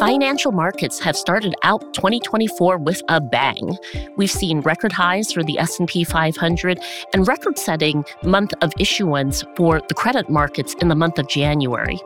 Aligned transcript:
Financial 0.00 0.50
markets 0.50 0.98
have 0.98 1.14
started 1.14 1.54
out 1.62 1.92
2024 1.92 2.78
with 2.78 3.02
a 3.08 3.20
bang. 3.20 3.76
We've 4.16 4.30
seen 4.30 4.60
record 4.62 4.92
highs 4.92 5.30
for 5.30 5.42
the 5.42 5.58
S&P 5.58 6.04
500 6.04 6.80
and 7.12 7.28
record-setting 7.28 8.06
month 8.22 8.54
of 8.62 8.72
issuance 8.78 9.44
for 9.56 9.82
the 9.88 9.94
credit 9.94 10.30
markets 10.30 10.74
in 10.80 10.88
the 10.88 10.94
month 10.94 11.18
of 11.18 11.28
January. 11.28 12.00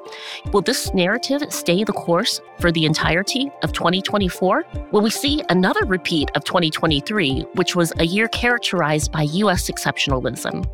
Will 0.52 0.60
this 0.60 0.92
narrative 0.92 1.44
stay 1.50 1.84
the 1.84 1.92
course 1.92 2.40
for 2.58 2.72
the 2.72 2.84
entirety 2.84 3.48
of 3.62 3.72
2024? 3.72 4.64
Will 4.90 5.00
we 5.00 5.10
see 5.10 5.44
another 5.48 5.84
repeat 5.84 6.32
of 6.34 6.42
2023, 6.42 7.42
which 7.54 7.76
was 7.76 7.92
a 8.00 8.06
year 8.06 8.26
characterized 8.26 9.12
by 9.12 9.22
US 9.22 9.70
exceptionalism? 9.70 10.68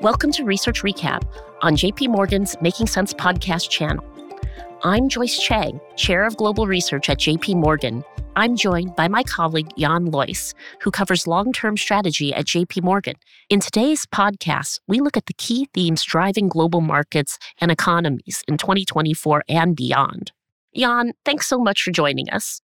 Welcome 0.00 0.30
to 0.30 0.44
Research 0.44 0.84
Recap 0.84 1.24
on 1.62 1.74
JP 1.74 2.10
Morgan's 2.10 2.54
Making 2.62 2.86
Sense 2.86 3.12
podcast 3.12 3.70
channel. 3.70 4.04
I'm 4.84 5.08
Joyce 5.08 5.40
Chang, 5.40 5.80
Chair 5.96 6.24
of 6.24 6.36
Global 6.36 6.68
Research 6.68 7.10
at 7.10 7.18
JP 7.18 7.56
Morgan. 7.56 8.04
I'm 8.36 8.54
joined 8.54 8.94
by 8.94 9.08
my 9.08 9.24
colleague 9.24 9.70
Jan 9.76 10.12
Loeys, 10.12 10.54
who 10.80 10.92
covers 10.92 11.26
long 11.26 11.52
term 11.52 11.76
strategy 11.76 12.32
at 12.32 12.44
JP 12.44 12.84
Morgan. 12.84 13.16
In 13.48 13.58
today's 13.58 14.06
podcast, 14.06 14.78
we 14.86 15.00
look 15.00 15.16
at 15.16 15.26
the 15.26 15.32
key 15.32 15.68
themes 15.74 16.04
driving 16.04 16.48
global 16.48 16.80
markets 16.80 17.40
and 17.60 17.72
economies 17.72 18.44
in 18.46 18.56
2024 18.56 19.42
and 19.48 19.74
beyond. 19.74 20.30
Jan, 20.76 21.12
thanks 21.24 21.48
so 21.48 21.58
much 21.58 21.82
for 21.82 21.90
joining 21.90 22.30
us. 22.30 22.60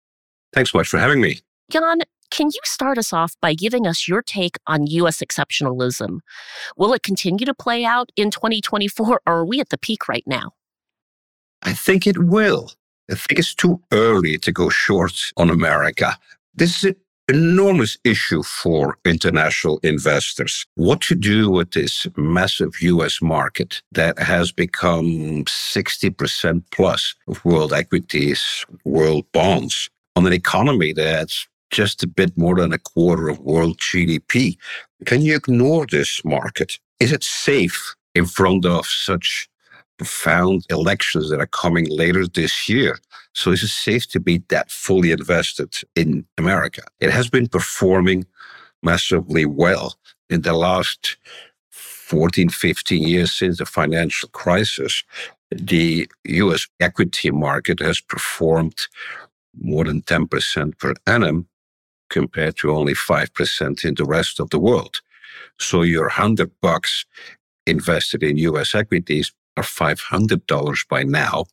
Thanks 0.55 0.73
so 0.73 0.79
much 0.79 0.89
for 0.89 0.99
having 0.99 1.21
me. 1.21 1.41
Jan, 1.71 1.99
can 2.31 2.47
you 2.47 2.61
start 2.65 2.97
us 2.97 3.13
off 3.13 3.35
by 3.43 3.53
giving 3.53 3.87
us 3.87 4.09
your 4.09 4.23
take 4.23 4.57
on 4.67 4.87
U.S. 4.87 5.19
exceptionalism? 5.19 6.21
Will 6.75 6.95
it 6.95 7.03
continue 7.03 7.45
to 7.45 7.53
play 7.53 7.85
out 7.85 8.11
in 8.17 8.31
2024, 8.31 9.07
or 9.07 9.21
are 9.27 9.45
we 9.45 9.61
at 9.61 9.69
the 9.69 9.77
peak 9.77 10.09
right 10.09 10.25
now? 10.27 10.53
I 11.63 11.73
think 11.73 12.07
it 12.07 12.19
will. 12.19 12.71
I 13.11 13.15
think 13.15 13.39
it's 13.39 13.55
too 13.55 13.81
early 13.93 14.39
to 14.39 14.53
go 14.53 14.69
short 14.69 15.33
on 15.37 15.51
America. 15.51 16.17
This 16.55 16.79
is 16.79 16.85
an 16.85 16.97
enormous 17.29 17.97
issue 18.05 18.43
for 18.43 18.99
international 19.05 19.81
investors. 19.83 20.67
What 20.75 21.01
to 21.03 21.15
do 21.15 21.51
with 21.51 21.71
this 21.73 22.07
massive 22.17 22.81
US 22.83 23.23
market 23.23 23.83
that 23.93 24.19
has 24.19 24.53
become 24.53 25.45
60% 25.45 26.63
plus 26.71 27.15
of 27.27 27.45
world 27.45 27.73
equities, 27.73 28.65
world 28.85 29.25
bonds, 29.33 29.89
on 30.17 30.27
an 30.27 30.33
economy 30.33 30.93
that's 30.93 31.47
just 31.71 32.03
a 32.03 32.07
bit 32.07 32.37
more 32.37 32.57
than 32.57 32.73
a 32.73 32.79
quarter 32.79 33.29
of 33.29 33.39
world 33.41 33.79
GDP. 33.79 34.57
Can 35.07 35.23
you 35.23 35.37
ignore 35.37 35.87
this 35.87 36.25
market? 36.25 36.79
Is 36.99 37.13
it 37.13 37.23
safe 37.23 37.95
in 38.15 38.27
front 38.27 38.67
of 38.67 38.87
such 38.87 39.49
profound 39.99 40.65
elections 40.71 41.29
that 41.29 41.41
are 41.41 41.47
coming 41.47 41.87
later 41.91 42.27
this 42.27 42.69
year. 42.69 42.99
So 43.35 43.51
is 43.51 43.63
it 43.63 43.69
safe 43.69 44.09
to 44.09 44.21
be 44.21 44.43
that 44.49 44.71
fully 44.71 45.11
invested 45.13 45.75
in 45.95 46.25
America? 46.39 46.83
It 47.01 47.11
has 47.11 47.29
been 47.29 47.49
performing 47.49 48.25
massively 48.83 49.45
well 49.45 49.97
in 50.31 50.43
the 50.43 50.55
last 50.55 51.17
14, 51.71 52.49
15 52.49 53.03
years 53.07 53.33
since 53.33 53.59
the 53.59 53.67
financial 53.67 54.29
crisis. 54.31 55.05
The 55.51 56.09
US 56.25 56.69
equity 56.81 57.31
market 57.31 57.81
has 57.81 58.01
performed 58.01 58.79
more 59.61 59.85
than 59.85 60.03
10% 60.03 60.79
per 60.79 60.95
annum 61.07 61.49
compared 62.09 62.57
to 62.59 62.71
only 62.71 62.95
5% 62.95 63.85
in 63.85 63.95
the 63.95 64.05
rest 64.05 64.41
of 64.41 64.51
the 64.51 64.59
world. 64.59 65.01
So 65.59 65.83
your 65.83 66.05
100 66.05 66.51
bucks 66.63 67.05
invested 67.67 68.23
in 68.23 68.39
US 68.39 68.75
equities 68.75 69.33
are 69.59 69.63
$500 69.63 70.89
by 70.89 71.03
now. 71.03 71.45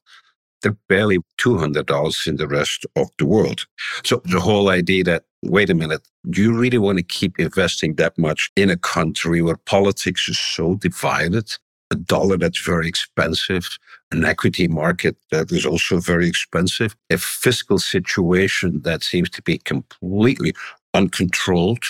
They're 0.62 0.78
barely 0.88 1.20
$200 1.40 2.28
in 2.28 2.38
the 2.38 2.48
rest 2.48 2.86
of 2.96 3.10
the 3.18 3.26
world. 3.26 3.66
So 4.04 4.22
the 4.26 4.40
whole 4.40 4.70
idea 4.70 5.04
that, 5.04 5.26
wait 5.44 5.70
a 5.70 5.76
minute, 5.76 6.08
do 6.30 6.42
you 6.42 6.58
really 6.58 6.78
want 6.78 6.98
to 6.98 7.04
keep 7.04 7.40
investing 7.40 7.96
that 7.96 8.18
much 8.18 8.52
in 8.56 8.70
a 8.70 8.78
country 8.78 9.42
where 9.42 9.58
politics 9.58 10.28
is 10.28 10.40
so 10.40 10.76
divided? 10.76 11.52
A 11.92 11.96
dollar 11.96 12.38
that's 12.38 12.66
very 12.66 12.88
expensive, 12.88 13.78
an 14.12 14.26
equity 14.26 14.68
market 14.68 15.16
that 15.30 15.52
is 15.52 15.66
also 15.68 16.00
very 16.00 16.28
expensive, 16.28 16.96
a 17.12 17.18
fiscal 17.18 17.78
situation 17.78 18.82
that 18.82 19.04
seems 19.04 19.30
to 19.32 19.42
be 19.44 19.60
completely 19.60 20.54
uncontrolled. 20.96 21.84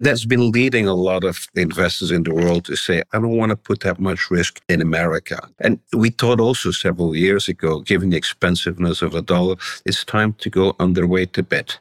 That's 0.00 0.24
been 0.24 0.50
leading 0.50 0.86
a 0.86 0.94
lot 0.94 1.24
of 1.24 1.46
investors 1.54 2.10
in 2.10 2.22
the 2.22 2.34
world 2.34 2.64
to 2.66 2.76
say, 2.76 3.02
I 3.12 3.18
don't 3.18 3.36
want 3.36 3.50
to 3.50 3.56
put 3.56 3.80
that 3.80 3.98
much 3.98 4.30
risk 4.30 4.60
in 4.68 4.80
America. 4.80 5.48
And 5.60 5.80
we 5.92 6.10
thought 6.10 6.40
also 6.40 6.70
several 6.70 7.14
years 7.14 7.48
ago, 7.48 7.80
given 7.80 8.10
the 8.10 8.16
expensiveness 8.16 9.02
of 9.02 9.14
a 9.14 9.22
dollar, 9.22 9.56
it's 9.84 10.04
time 10.04 10.34
to 10.34 10.50
go 10.50 10.72
underweight 10.74 11.36
a 11.36 11.42
bit. 11.42 11.78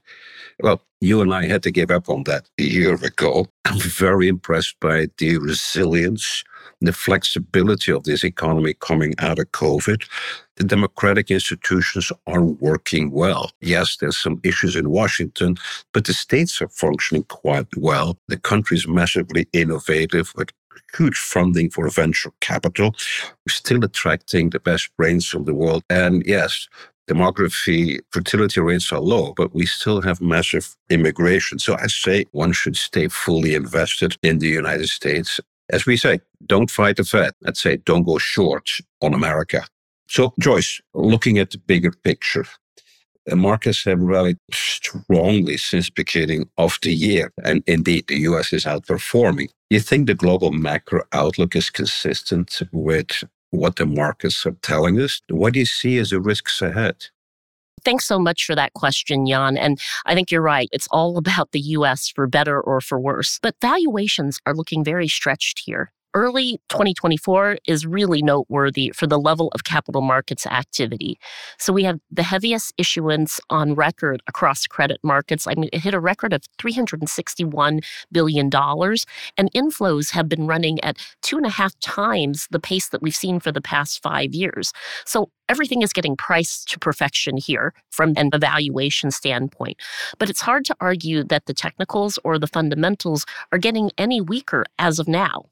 Well, 0.60 0.82
you 1.00 1.22
and 1.22 1.34
I 1.34 1.46
had 1.46 1.62
to 1.64 1.72
give 1.72 1.92
up 1.92 2.10
on 2.10 2.24
that 2.24 2.50
a 2.58 2.64
year 2.64 2.96
ago. 2.96 3.48
I'm 3.66 3.80
very 3.80 4.28
impressed 4.28 4.80
by 4.80 5.08
the 5.20 5.38
resilience 5.38 6.44
the 6.82 6.94
flexibility 6.94 7.92
of 7.92 8.04
this 8.04 8.24
economy 8.24 8.74
coming 8.74 9.14
out 9.20 9.40
of 9.40 9.52
COVID. 9.52 10.04
The 10.58 10.64
democratic 10.64 11.32
institutions 11.32 12.12
are 12.26 12.44
working 12.44 13.12
well. 13.12 13.52
Yes, 13.62 13.98
there's 13.98 14.18
some 14.18 14.40
issues 14.44 14.76
in 14.76 14.90
Washington, 14.90 15.58
but 15.94 16.06
the 16.06 16.14
states 16.14 16.62
are 16.62 16.70
functioning 16.70 17.24
quite 17.24 17.68
well. 17.78 18.18
The 18.28 18.38
country 18.38 18.78
is 18.78 18.88
massively 18.88 19.48
innovative 19.54 20.34
with 20.36 20.50
huge 20.96 21.18
funding 21.18 21.70
for 21.70 21.90
venture 21.90 22.32
capital. 22.40 22.96
We're 23.46 23.54
still 23.54 23.84
attracting 23.84 24.50
the 24.50 24.60
best 24.60 24.90
brains 24.98 25.28
from 25.28 25.46
the 25.46 25.54
world. 25.54 25.84
And 25.90 26.24
yes, 26.26 26.68
demography, 27.10 28.00
fertility 28.12 28.62
rates 28.62 28.92
are 28.92 29.00
low, 29.00 29.34
but 29.36 29.54
we 29.54 29.66
still 29.66 30.02
have 30.02 30.22
massive 30.22 30.76
immigration. 30.90 31.60
So 31.60 31.76
I 31.76 31.88
say 31.88 32.26
one 32.32 32.52
should 32.52 32.76
stay 32.76 33.08
fully 33.08 33.56
invested 33.56 34.18
in 34.24 34.40
the 34.40 34.48
United 34.48 34.90
States 34.90 35.40
as 35.70 35.86
we 35.86 35.98
say, 35.98 36.20
don't 36.46 36.72
fight 36.72 36.98
the 36.98 37.04
Fed. 37.04 37.34
Let's 37.42 37.62
say 37.62 37.78
don't 37.78 38.04
go 38.04 38.18
short 38.18 38.70
on 39.02 39.14
America. 39.14 39.66
So, 40.08 40.34
Joyce, 40.40 40.82
looking 40.94 41.38
at 41.38 41.52
the 41.52 41.58
bigger 41.58 41.92
picture, 41.92 42.46
the 43.26 43.36
markets 43.36 43.84
have 43.84 44.00
rallied 44.00 44.38
strongly 44.52 45.58
since 45.58 45.90
beginning 45.90 46.50
of 46.58 46.80
the 46.82 46.94
year. 46.94 47.34
And 47.44 47.62
indeed, 47.68 48.08
the 48.08 48.20
US 48.20 48.54
is 48.54 48.64
outperforming. 48.64 49.50
You 49.70 49.82
think 49.82 50.08
the 50.08 50.16
global 50.16 50.52
macro 50.52 51.02
outlook 51.12 51.56
is 51.56 51.70
consistent 51.70 52.62
with 52.72 53.24
what 53.52 53.76
the 53.76 53.86
markets 53.86 54.46
are 54.46 54.56
telling 54.62 55.00
us? 55.02 55.22
What 55.30 55.54
do 55.54 55.60
you 55.60 55.66
see 55.66 55.98
as 55.98 56.12
the 56.12 56.22
risks 56.22 56.62
ahead? 56.62 57.08
Thanks 57.88 58.04
so 58.04 58.20
much 58.20 58.44
for 58.44 58.54
that 58.54 58.74
question, 58.74 59.26
Jan. 59.26 59.56
And 59.56 59.80
I 60.06 60.14
think 60.14 60.30
you're 60.30 60.42
right. 60.42 60.68
It's 60.74 60.90
all 60.92 61.18
about 61.24 61.54
the 61.54 61.62
US 61.62 62.10
for 62.10 62.28
better 62.28 62.60
or 62.60 62.82
for 62.82 63.00
worse. 63.00 63.40
But 63.42 63.56
valuations 63.62 64.42
are 64.46 64.54
looking 64.54 64.84
very 64.84 65.08
stretched 65.08 65.62
here 65.66 65.94
early 66.14 66.60
2024 66.70 67.58
is 67.68 67.86
really 67.86 68.22
noteworthy 68.22 68.92
for 68.96 69.08
the 69.08 69.20
level 69.20 69.50
of 69.54 69.64
capital 69.64 70.02
markets 70.02 70.46
activity. 70.46 71.20
So 71.60 71.74
we 71.74 71.84
have 71.84 72.00
the 72.12 72.24
heaviest 72.24 72.74
issuance 72.78 73.40
on 73.50 73.76
record 73.76 74.22
across 74.28 74.66
credit 74.68 75.00
markets. 75.04 75.48
I 75.48 75.56
mean, 75.56 75.70
it 75.74 75.80
hit 75.80 75.94
a 75.94 76.00
record 76.00 76.34
of 76.34 76.42
$361 76.60 77.84
billion, 78.12 78.46
and 78.46 79.54
inflows 79.54 80.12
have 80.12 80.30
been 80.30 80.48
running 80.48 80.84
at 80.84 80.98
two 81.22 81.38
and 81.38 81.46
a 81.46 81.50
half 81.50 81.78
times 81.80 82.48
the 82.52 82.60
pace 82.60 82.90
that 82.90 83.02
we've 83.02 83.16
seen 83.16 83.40
for 83.40 83.52
the 83.52 83.62
past 83.62 84.02
five 84.02 84.34
years. 84.34 84.74
So 85.06 85.30
everything 85.50 85.82
is 85.82 85.94
getting 85.94 86.16
priced 86.16 86.70
to 86.70 86.80
perfection 86.80 87.38
here 87.38 87.74
from 87.90 88.14
an 88.18 88.30
evaluation 88.34 89.12
standpoint. 89.12 89.78
But 90.20 90.30
it's 90.30 90.42
hard 90.42 90.66
to 90.66 90.76
argue 90.80 91.24
that 91.26 91.46
the 91.46 91.54
technicals 91.54 92.20
or 92.24 92.40
the 92.40 92.48
fundamentals 92.48 93.26
are 93.52 93.58
getting 93.58 93.92
any 93.98 94.22
weaker 94.22 94.66
as 94.80 95.00
of 95.00 95.08
now. 95.08 95.46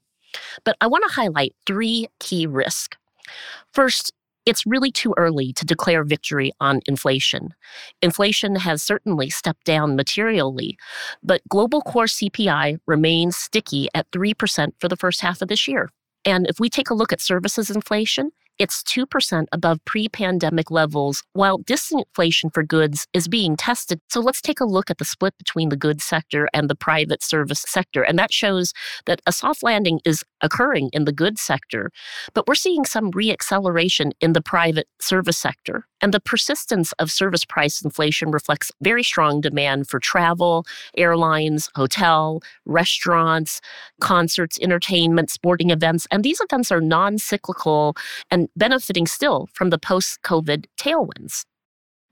But 0.64 0.76
I 0.80 0.86
want 0.86 1.04
to 1.08 1.14
highlight 1.14 1.54
three 1.66 2.08
key 2.20 2.46
risks. 2.46 2.96
First, 3.72 4.12
it's 4.46 4.64
really 4.64 4.92
too 4.92 5.12
early 5.16 5.52
to 5.54 5.64
declare 5.64 6.04
victory 6.04 6.52
on 6.60 6.80
inflation. 6.86 7.52
Inflation 8.00 8.54
has 8.56 8.80
certainly 8.82 9.28
stepped 9.28 9.64
down 9.64 9.96
materially, 9.96 10.78
but 11.22 11.42
global 11.48 11.82
core 11.82 12.04
CPI 12.04 12.78
remains 12.86 13.36
sticky 13.36 13.88
at 13.92 14.10
3% 14.12 14.72
for 14.78 14.88
the 14.88 14.96
first 14.96 15.20
half 15.20 15.42
of 15.42 15.48
this 15.48 15.66
year. 15.66 15.90
And 16.24 16.46
if 16.46 16.60
we 16.60 16.70
take 16.70 16.90
a 16.90 16.94
look 16.94 17.12
at 17.12 17.20
services 17.20 17.70
inflation, 17.70 18.30
it's 18.58 18.82
2% 18.84 19.46
above 19.52 19.84
pre 19.84 20.08
pandemic 20.08 20.70
levels, 20.70 21.22
while 21.32 21.58
disinflation 21.58 22.52
for 22.52 22.62
goods 22.62 23.06
is 23.12 23.28
being 23.28 23.56
tested. 23.56 24.00
So 24.08 24.20
let's 24.20 24.40
take 24.40 24.60
a 24.60 24.64
look 24.64 24.90
at 24.90 24.98
the 24.98 25.04
split 25.04 25.36
between 25.38 25.68
the 25.68 25.76
goods 25.76 26.04
sector 26.04 26.48
and 26.54 26.70
the 26.70 26.74
private 26.74 27.22
service 27.22 27.64
sector. 27.66 28.02
And 28.02 28.18
that 28.18 28.32
shows 28.32 28.72
that 29.06 29.20
a 29.26 29.32
soft 29.32 29.62
landing 29.62 30.00
is 30.04 30.24
occurring 30.40 30.90
in 30.92 31.04
the 31.04 31.12
goods 31.12 31.40
sector, 31.40 31.90
but 32.34 32.46
we're 32.46 32.54
seeing 32.54 32.84
some 32.84 33.10
reacceleration 33.12 34.12
in 34.20 34.32
the 34.32 34.42
private 34.42 34.88
service 35.00 35.38
sector. 35.38 35.84
And 36.02 36.12
the 36.12 36.20
persistence 36.20 36.92
of 36.98 37.10
service 37.10 37.44
price 37.44 37.82
inflation 37.82 38.30
reflects 38.30 38.70
very 38.82 39.02
strong 39.02 39.40
demand 39.40 39.88
for 39.88 39.98
travel, 39.98 40.66
airlines, 40.96 41.70
hotel, 41.74 42.42
restaurants, 42.66 43.60
concerts, 44.00 44.58
entertainment, 44.60 45.30
sporting 45.30 45.70
events. 45.70 46.06
And 46.10 46.22
these 46.22 46.40
events 46.40 46.70
are 46.70 46.80
non 46.80 47.18
cyclical 47.18 47.96
and 48.30 48.48
benefiting 48.56 49.06
still 49.06 49.48
from 49.52 49.70
the 49.70 49.78
post 49.78 50.20
COVID 50.22 50.66
tailwinds. 50.78 51.44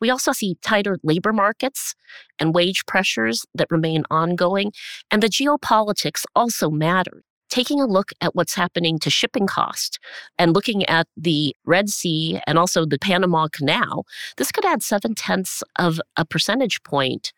We 0.01 0.11
also 0.11 0.33
see 0.33 0.57
tighter 0.61 0.99
labor 1.03 1.33
markets 1.33 1.95
and 2.39 2.55
wage 2.55 2.85
pressures 2.87 3.47
that 3.55 3.71
remain 3.71 4.05
ongoing, 4.11 4.73
and 5.11 5.23
the 5.23 5.29
geopolitics 5.29 6.25
also 6.35 6.69
matter. 6.71 7.23
Taking 7.55 7.81
a 7.81 7.87
look 7.87 8.11
at 8.21 8.35
what's 8.35 8.57
happening 8.57 8.99
to 8.99 9.11
shipping 9.11 9.47
cost 9.47 10.01
and 10.41 10.53
looking 10.53 10.85
at 10.87 11.07
the 11.17 11.55
Red 11.65 11.89
Sea 11.89 12.41
and 12.49 12.59
also 12.59 12.85
the 12.85 12.99
Panama 12.99 13.47
Canal, 13.47 14.07
this 14.39 14.51
could 14.51 14.65
add 14.65 14.83
seven 14.83 15.15
tenths 15.15 15.63
of 15.79 16.01
a 16.17 16.25
percentage 16.25 16.83
point 16.83 17.33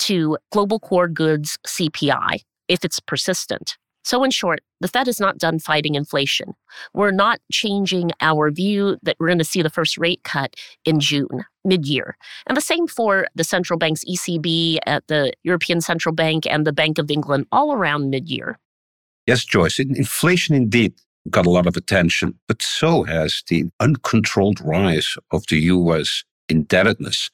to 0.00 0.36
global 0.50 0.78
core 0.78 1.08
goods 1.08 1.58
CPI 1.66 2.40
if 2.68 2.84
it's 2.84 3.00
persistent. 3.00 3.78
So, 4.04 4.22
in 4.22 4.30
short, 4.30 4.60
the 4.82 4.88
Fed 4.88 5.08
is 5.08 5.18
not 5.18 5.38
done 5.38 5.58
fighting 5.58 5.94
inflation. 5.94 6.52
We're 6.92 7.10
not 7.10 7.40
changing 7.50 8.10
our 8.20 8.50
view 8.50 8.98
that 9.02 9.16
we're 9.18 9.28
going 9.28 9.38
to 9.38 9.44
see 9.44 9.62
the 9.62 9.70
first 9.70 9.96
rate 9.96 10.22
cut 10.22 10.54
in 10.84 11.00
June, 11.00 11.46
mid 11.64 11.86
year. 11.86 12.18
And 12.46 12.58
the 12.58 12.60
same 12.60 12.86
for 12.86 13.26
the 13.36 13.44
central 13.44 13.78
banks, 13.78 14.04
ECB, 14.04 14.80
at 14.84 15.06
the 15.06 15.32
European 15.44 15.80
Central 15.80 16.14
Bank, 16.14 16.46
and 16.46 16.66
the 16.66 16.74
Bank 16.74 16.98
of 16.98 17.10
England, 17.10 17.46
all 17.50 17.72
around 17.72 18.10
mid 18.10 18.28
year. 18.28 18.58
Yes, 19.26 19.44
Joyce. 19.44 19.78
Inflation 19.78 20.54
indeed 20.54 20.94
got 21.30 21.46
a 21.46 21.50
lot 21.50 21.66
of 21.66 21.76
attention, 21.76 22.38
but 22.48 22.60
so 22.62 23.04
has 23.04 23.42
the 23.48 23.64
uncontrolled 23.78 24.60
rise 24.60 25.16
of 25.30 25.44
the 25.48 25.60
US 25.60 26.24
indebtedness 26.48 27.30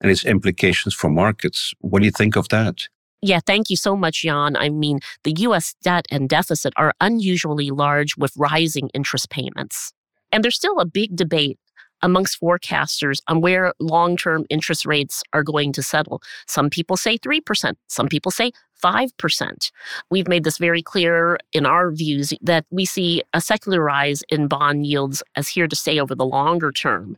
and 0.00 0.10
its 0.10 0.24
implications 0.24 0.94
for 0.94 1.10
markets. 1.10 1.74
What 1.80 2.00
do 2.00 2.04
you 2.06 2.12
think 2.12 2.36
of 2.36 2.48
that? 2.48 2.88
Yeah, 3.20 3.40
thank 3.44 3.70
you 3.70 3.76
so 3.76 3.94
much, 3.96 4.22
Jan. 4.22 4.56
I 4.56 4.68
mean, 4.68 5.00
the 5.22 5.34
US 5.38 5.74
debt 5.82 6.06
and 6.10 6.28
deficit 6.28 6.72
are 6.76 6.92
unusually 7.00 7.70
large 7.70 8.16
with 8.16 8.32
rising 8.36 8.88
interest 8.94 9.30
payments. 9.30 9.92
And 10.32 10.42
there's 10.42 10.56
still 10.56 10.78
a 10.78 10.86
big 10.86 11.14
debate 11.14 11.58
amongst 12.02 12.40
forecasters 12.40 13.18
on 13.28 13.40
where 13.40 13.72
long 13.78 14.16
term 14.16 14.44
interest 14.50 14.84
rates 14.84 15.22
are 15.32 15.44
going 15.44 15.72
to 15.72 15.82
settle. 15.82 16.20
Some 16.48 16.68
people 16.68 16.96
say 16.96 17.16
3%, 17.16 17.74
some 17.88 18.08
people 18.08 18.32
say 18.32 18.50
5%. 18.82 19.70
We've 20.10 20.28
made 20.28 20.44
this 20.44 20.58
very 20.58 20.82
clear 20.82 21.38
in 21.52 21.66
our 21.66 21.90
views 21.90 22.32
that 22.42 22.64
we 22.70 22.84
see 22.84 23.22
a 23.32 23.40
secular 23.40 23.82
rise 23.82 24.22
in 24.28 24.48
bond 24.48 24.86
yields 24.86 25.22
as 25.36 25.48
here 25.48 25.68
to 25.68 25.76
stay 25.76 26.00
over 26.00 26.14
the 26.14 26.26
longer 26.26 26.72
term. 26.72 27.16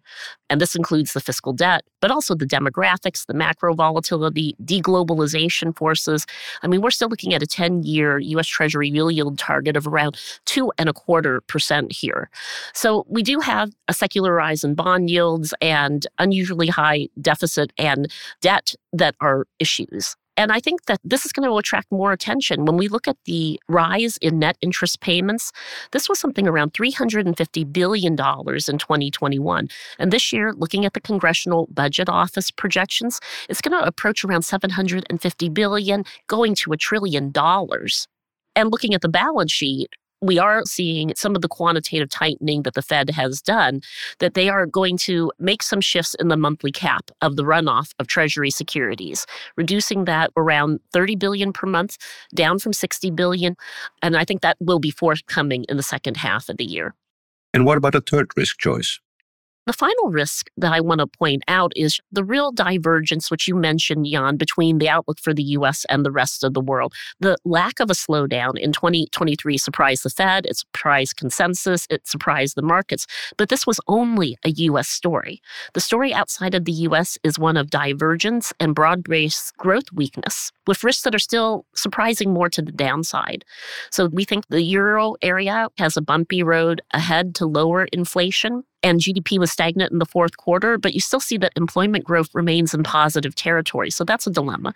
And 0.51 0.61
this 0.61 0.77
includes 0.77 1.15
the 1.15 1.21
fiscal 1.21 1.53
debt, 1.53 1.85
but 2.01 2.11
also 2.11 2.35
the 2.35 2.47
demographics, 2.47 3.27
the 3.27 3.35
macro 3.35 3.75
volatility, 3.75 4.55
deglobalization 4.63 5.77
forces. 5.77 6.27
I 6.63 6.67
mean, 6.67 6.81
we're 6.81 6.91
still 6.91 7.09
looking 7.09 7.35
at 7.35 7.43
a 7.43 7.47
10 7.47 7.83
year 7.83 8.19
US 8.19 8.47
Treasury 8.47 8.89
yield 8.89 9.39
target 9.39 9.77
of 9.77 9.87
around 9.87 10.19
two 10.45 10.73
and 10.79 10.89
a 10.89 10.93
quarter 10.93 11.41
percent 11.43 11.93
here. 11.93 12.31
So 12.73 13.07
we 13.09 13.23
do 13.23 13.41
have 13.41 13.73
a 13.89 13.95
secular 13.95 14.35
rise 14.35 14.65
in 14.65 14.75
bond 14.75 15.11
yields 15.11 15.55
and 15.61 16.07
unusually 16.19 16.69
high 16.69 17.09
deficit 17.21 17.73
and 17.79 18.13
debt 18.41 18.75
that 18.93 19.15
are 19.21 19.47
issues. 19.59 20.17
And 20.37 20.51
I 20.51 20.61
think 20.61 20.87
that 20.87 21.01
this 21.05 21.25
is 21.25 21.33
going 21.33 21.49
to 21.49 21.57
attract 21.57 21.91
more 21.93 22.13
attention. 22.13 22.65
When 22.65 22.77
we 22.77 22.89
look 22.89 23.07
at 23.07 23.17
the 23.25 23.61
rise 23.69 24.17
in 24.19 24.39
net 24.39 24.57
interest 24.61 25.01
payments, 25.01 25.53
this 25.93 26.09
was 26.09 26.19
something 26.19 26.49
around 26.49 26.73
$350 26.73 27.73
billion 27.73 28.13
in 28.13 28.17
2021. 28.17 29.69
And 29.99 30.13
this 30.13 30.33
year, 30.33 30.53
looking 30.53 30.85
at 30.85 30.95
the 30.95 31.01
Congressional 31.01 31.69
Budget 31.73 32.09
Office 32.09 32.51
projections, 32.51 33.21
it's 33.49 33.61
going 33.61 33.79
to 33.79 33.87
approach 33.87 34.25
around 34.25 34.43
750 34.43 35.49
billion, 35.51 36.05
going 36.27 36.55
to 36.57 36.73
a 36.73 36.77
trillion 36.77 37.31
dollars. 37.31 38.09
And 38.57 38.71
looking 38.71 38.95
at 38.95 39.03
the 39.03 39.09
balance 39.09 39.53
sheet, 39.53 39.89
we 40.25 40.39
are 40.39 40.63
seeing 40.65 41.13
some 41.17 41.37
of 41.37 41.43
the 41.43 41.49
quantitative 41.49 42.09
tightening 42.09 42.63
that 42.63 42.75
the 42.75 42.83
Fed 42.83 43.11
has 43.11 43.43
done, 43.43 43.81
that 44.19 44.35
they 44.35 44.49
are 44.49 44.67
going 44.67 44.97
to 44.99 45.31
make 45.39 45.63
some 45.63 45.81
shifts 45.81 46.15
in 46.15 46.29
the 46.29 46.37
monthly 46.37 46.73
cap 46.73 47.11
of 47.21 47.37
the 47.37 47.45
runoff 47.45 47.93
of 47.99 48.07
Treasury 48.07 48.51
securities, 48.51 49.27
reducing 49.57 50.07
that 50.07 50.31
around 50.37 50.81
30 50.93 51.17
billion 51.17 51.53
per 51.53 51.67
month, 51.67 51.99
down 52.35 52.59
from 52.59 52.73
60 52.73 53.11
billion. 53.11 53.57
And 54.03 54.17
I 54.17 54.25
think 54.25 54.41
that 54.41 54.57
will 54.61 54.79
be 54.79 54.91
forthcoming 54.91 55.65
in 55.69 55.77
the 55.77 55.83
second 55.83 56.17
half 56.17 56.49
of 56.49 56.57
the 56.57 56.65
year. 56.65 56.95
And 57.53 57.67
what 57.67 57.77
about 57.77 57.95
a 57.95 58.01
third 58.01 58.31
risk 58.37 58.59
Joyce? 58.59 59.01
The 59.67 59.73
final 59.73 60.11
risk 60.11 60.51
that 60.59 60.75
I 60.75 60.81
want 60.81 60.99
to 60.99 61.07
point 61.07 61.43
out 61.49 61.73
is 61.75 61.99
the 62.13 62.23
real 62.23 62.53
divergence, 62.53 63.31
which 63.31 63.49
you 63.49 63.55
mentioned, 63.55 64.05
Jan, 64.05 64.37
between 64.37 64.77
the 64.77 64.91
outlook 64.91 65.19
for 65.19 65.33
the 65.33 65.43
US 65.43 65.87
and 65.89 66.05
the 66.05 66.11
rest 66.11 66.45
of 66.45 66.53
the 66.53 66.61
world. 66.61 66.93
The 67.21 67.39
lack 67.47 67.81
of 67.81 67.91
a 67.91 67.95
slowdown 67.95 68.59
in 68.59 68.73
2023 68.73 69.57
surprised 69.57 70.03
the 70.03 70.11
Fed, 70.11 70.45
it 70.45 70.59
surprised 70.59 71.17
consensus, 71.17 71.87
it 71.89 72.07
surprised 72.07 72.57
the 72.57 72.63
markets. 72.63 73.07
But 73.39 73.49
this 73.49 73.67
was 73.67 73.81
only 73.89 74.37
a 74.45 74.51
US 74.51 74.89
story. 74.89 75.41
The 75.73 75.81
story 75.81 76.13
outside 76.13 76.55
of 76.55 76.67
the 76.67 76.73
US 76.89 77.17
is 77.25 77.39
one 77.39 77.57
of 77.57 77.71
divergence 77.71 78.53
and 78.61 78.75
broad 78.75 79.03
based 79.05 79.57
growth 79.57 79.91
weakness, 79.95 80.53
with 80.67 80.85
risks 80.85 81.05
that 81.05 81.15
are 81.15 81.19
still 81.19 81.65
surprising 81.75 82.35
more 82.35 82.51
to 82.51 82.61
the 82.61 82.73
downside. 82.73 83.47
So 83.91 84.09
we 84.09 84.25
think 84.25 84.47
the 84.49 84.63
euro 84.63 85.15
area 85.23 85.69
has 85.79 85.97
a 85.97 86.03
bumpy 86.03 86.43
road 86.43 86.83
ahead 86.93 87.35
to 87.37 87.47
lower 87.47 87.87
inflation 87.93 88.65
and 88.85 89.01
GDP 89.01 89.39
was 89.39 89.51
stagnant 89.51 89.91
in 89.91 89.99
the 89.99 90.07
fourth 90.07 90.37
quarter, 90.37 90.77
but 90.77 90.93
you 90.93 91.01
still 91.01 91.19
see 91.19 91.39
that 91.39 91.53
employment 91.57 92.05
growth 92.05 92.29
remains 92.35 92.75
in 92.75 92.83
positive 92.83 93.35
territory. 93.35 93.91
So 93.91 94.05
that's 94.05 94.27
a 94.27 94.31
dilemma. 94.31 94.75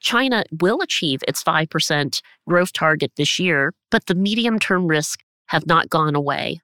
China 0.00 0.44
will 0.60 0.82
achieve 0.82 1.22
its 1.28 1.42
5% 1.42 2.20
growth 2.48 2.72
target 2.72 3.12
this 3.16 3.38
year, 3.38 3.72
but 3.90 4.06
the 4.06 4.16
medium 4.16 4.58
term 4.58 4.88
risks 4.88 5.22
have 5.46 5.66
not 5.66 5.88
gone 5.88 6.16
away. 6.16 6.60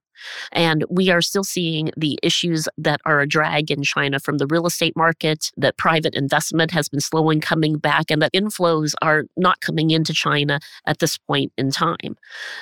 And 0.53 0.85
we 0.91 1.11
are 1.11 1.23
still 1.23 1.45
seeing 1.45 1.91
the 1.97 2.19
issues 2.23 2.69
that 2.79 3.01
are 3.05 3.21
a 3.21 3.29
drag 3.29 3.71
in 3.71 3.83
China 3.83 4.19
from 4.21 4.39
the 4.39 4.47
real 4.47 4.67
estate 4.67 4.97
market, 4.97 5.51
that 5.57 5.77
private 5.77 6.15
investment 6.15 6.71
has 6.71 6.89
been 6.89 7.01
slowing 7.01 7.41
coming 7.41 7.79
back, 7.79 8.11
and 8.11 8.21
that 8.23 8.33
inflows 8.33 8.95
are 9.03 9.25
not 9.37 9.61
coming 9.61 9.91
into 9.91 10.13
China 10.13 10.61
at 10.87 10.99
this 10.99 11.17
point 11.17 11.53
in 11.57 11.71
time. 11.71 12.17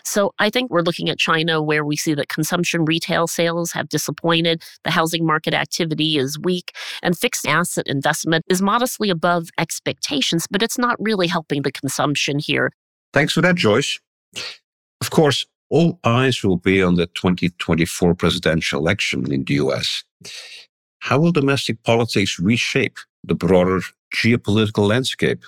So 0.05 0.33
I 0.39 0.51
think 0.51 0.71
we're 0.71 0.83
looking 0.83 1.09
at 1.09 1.19
China 1.19 1.63
where 1.63 1.85
we 1.85 1.97
see 1.97 2.15
that 2.15 2.29
consumption 2.29 2.85
retail 2.85 3.27
sales 3.27 3.73
have 3.73 3.89
disappointed, 3.89 4.63
the 4.85 4.91
housing 4.91 5.27
market 5.27 5.55
activity 5.55 6.19
is 6.19 6.39
weak, 6.39 6.73
and 7.03 7.19
fixed 7.19 7.47
asset 7.47 7.87
investment 7.87 8.45
is 8.49 8.63
modestly 8.63 9.11
above 9.11 9.49
expectations, 9.59 10.47
but 10.51 10.63
it's 10.63 10.79
not 10.79 10.97
really 10.99 11.27
helping 11.27 11.63
the 11.63 11.73
consumption 11.73 12.39
here. 12.39 12.71
Thanks 13.13 13.33
for 13.33 13.41
that, 13.41 13.57
Joyce. 13.57 13.99
Of 15.01 15.11
course, 15.11 15.47
all 15.71 15.99
eyes 16.05 16.43
will 16.43 16.57
be 16.57 16.83
on 16.83 16.95
the 16.95 17.07
2024 17.09 18.15
presidential 18.15 18.81
election 18.81 19.31
in 19.33 19.45
the 19.45 19.55
US. 19.55 20.05
How 21.01 21.19
will 21.21 21.33
domestic 21.33 21.83
politics 21.85 22.39
reshape 22.39 22.99
the 23.25 23.35
broader 23.35 23.81
geopolitical 24.15 24.89
landscape? 24.89 25.45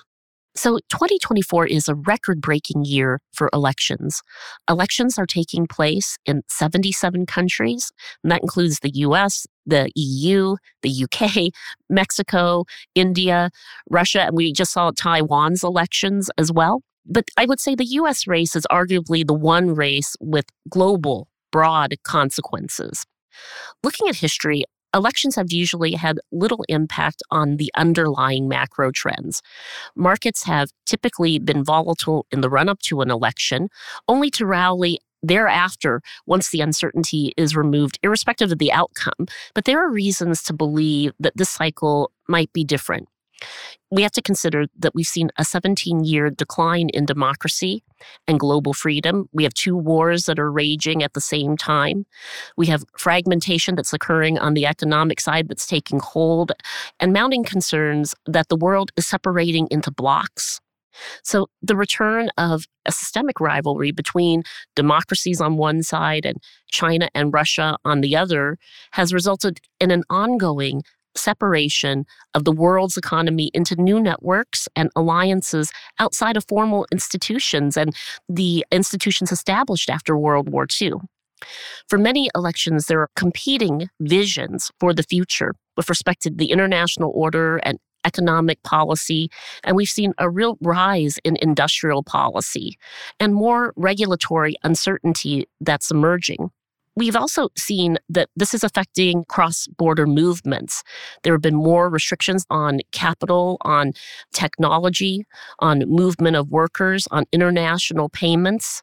So, 0.53 0.79
2024 0.89 1.67
is 1.67 1.87
a 1.87 1.95
record 1.95 2.41
breaking 2.41 2.83
year 2.83 3.21
for 3.31 3.49
elections. 3.53 4.21
Elections 4.69 5.17
are 5.17 5.25
taking 5.25 5.65
place 5.65 6.17
in 6.25 6.41
77 6.49 7.25
countries, 7.25 7.89
and 8.21 8.31
that 8.31 8.41
includes 8.41 8.79
the 8.81 8.91
US, 8.95 9.47
the 9.65 9.89
EU, 9.95 10.57
the 10.81 11.05
UK, 11.05 11.53
Mexico, 11.89 12.65
India, 12.95 13.49
Russia, 13.89 14.23
and 14.23 14.35
we 14.35 14.51
just 14.51 14.73
saw 14.73 14.91
Taiwan's 14.91 15.63
elections 15.63 16.29
as 16.37 16.51
well. 16.51 16.81
But 17.05 17.29
I 17.37 17.45
would 17.45 17.59
say 17.59 17.75
the 17.75 17.85
US 17.85 18.27
race 18.27 18.55
is 18.55 18.67
arguably 18.71 19.25
the 19.25 19.33
one 19.33 19.73
race 19.73 20.15
with 20.19 20.45
global, 20.69 21.27
broad 21.51 21.95
consequences. 22.03 23.05
Looking 23.83 24.07
at 24.07 24.15
history, 24.15 24.63
elections 24.93 25.35
have 25.35 25.51
usually 25.51 25.93
had 25.93 26.19
little 26.31 26.65
impact 26.69 27.23
on 27.31 27.57
the 27.57 27.71
underlying 27.75 28.47
macro 28.47 28.91
trends. 28.91 29.41
Markets 29.95 30.43
have 30.43 30.69
typically 30.85 31.39
been 31.39 31.63
volatile 31.63 32.25
in 32.31 32.41
the 32.41 32.49
run 32.49 32.69
up 32.69 32.79
to 32.79 33.01
an 33.01 33.09
election, 33.09 33.69
only 34.07 34.29
to 34.31 34.45
rally 34.45 34.99
thereafter 35.23 36.01
once 36.25 36.49
the 36.49 36.61
uncertainty 36.61 37.31
is 37.37 37.55
removed, 37.55 37.99
irrespective 38.03 38.51
of 38.51 38.57
the 38.57 38.71
outcome. 38.71 39.27
But 39.53 39.65
there 39.65 39.83
are 39.85 39.91
reasons 39.91 40.41
to 40.43 40.53
believe 40.53 41.13
that 41.19 41.37
this 41.37 41.49
cycle 41.49 42.11
might 42.27 42.51
be 42.53 42.63
different. 42.63 43.07
We 43.89 44.01
have 44.03 44.11
to 44.13 44.21
consider 44.21 44.67
that 44.79 44.95
we've 44.95 45.05
seen 45.05 45.29
a 45.37 45.43
17 45.43 46.03
year 46.03 46.29
decline 46.29 46.89
in 46.89 47.05
democracy 47.05 47.83
and 48.27 48.39
global 48.39 48.73
freedom. 48.73 49.27
We 49.33 49.43
have 49.43 49.53
two 49.53 49.75
wars 49.75 50.25
that 50.25 50.39
are 50.39 50.51
raging 50.51 51.03
at 51.03 51.13
the 51.13 51.21
same 51.21 51.57
time. 51.57 52.05
We 52.57 52.67
have 52.67 52.85
fragmentation 52.97 53.75
that's 53.75 53.93
occurring 53.93 54.37
on 54.39 54.53
the 54.53 54.65
economic 54.65 55.19
side 55.19 55.49
that's 55.49 55.67
taking 55.67 55.99
hold, 55.99 56.51
and 56.99 57.13
mounting 57.13 57.43
concerns 57.43 58.15
that 58.25 58.49
the 58.49 58.55
world 58.55 58.91
is 58.95 59.07
separating 59.07 59.67
into 59.71 59.91
blocks. 59.91 60.59
So, 61.23 61.47
the 61.61 61.75
return 61.75 62.29
of 62.37 62.65
a 62.85 62.91
systemic 62.91 63.39
rivalry 63.39 63.91
between 63.91 64.43
democracies 64.75 65.39
on 65.39 65.57
one 65.57 65.83
side 65.83 66.25
and 66.25 66.37
China 66.69 67.09
and 67.13 67.33
Russia 67.33 67.77
on 67.85 68.01
the 68.01 68.15
other 68.15 68.57
has 68.91 69.13
resulted 69.13 69.59
in 69.79 69.91
an 69.91 70.03
ongoing 70.09 70.83
separation 71.15 72.05
of 72.33 72.43
the 72.43 72.51
world's 72.51 72.97
economy 72.97 73.51
into 73.53 73.75
new 73.75 73.99
networks 73.99 74.67
and 74.75 74.89
alliances 74.95 75.71
outside 75.99 76.37
of 76.37 76.45
formal 76.47 76.85
institutions 76.91 77.77
and 77.77 77.95
the 78.29 78.65
institutions 78.71 79.31
established 79.31 79.89
after 79.89 80.17
World 80.17 80.49
War 80.49 80.65
II. 80.81 80.93
For 81.89 81.97
many 81.97 82.29
elections, 82.35 82.85
there 82.85 83.01
are 83.01 83.09
competing 83.15 83.89
visions 83.99 84.71
for 84.79 84.93
the 84.93 85.03
future 85.03 85.53
with 85.75 85.89
respect 85.89 86.21
to 86.23 86.29
the 86.29 86.51
international 86.51 87.11
order 87.15 87.57
and 87.57 87.79
economic 88.05 88.61
policy, 88.63 89.29
and 89.63 89.75
we've 89.75 89.89
seen 89.89 90.13
a 90.17 90.29
real 90.29 90.57
rise 90.61 91.19
in 91.23 91.37
industrial 91.41 92.03
policy 92.03 92.77
and 93.19 93.33
more 93.33 93.73
regulatory 93.75 94.55
uncertainty 94.63 95.47
that's 95.59 95.91
emerging. 95.91 96.49
We've 96.95 97.15
also 97.15 97.49
seen 97.57 97.97
that 98.09 98.29
this 98.35 98.53
is 98.53 98.63
affecting 98.63 99.23
cross 99.25 99.67
border 99.67 100.05
movements. 100.05 100.83
There 101.23 101.33
have 101.33 101.41
been 101.41 101.55
more 101.55 101.89
restrictions 101.89 102.45
on 102.49 102.81
capital, 102.91 103.57
on 103.61 103.93
technology, 104.33 105.25
on 105.59 105.79
movement 105.87 106.35
of 106.35 106.49
workers, 106.49 107.07
on 107.11 107.25
international 107.31 108.09
payments. 108.09 108.81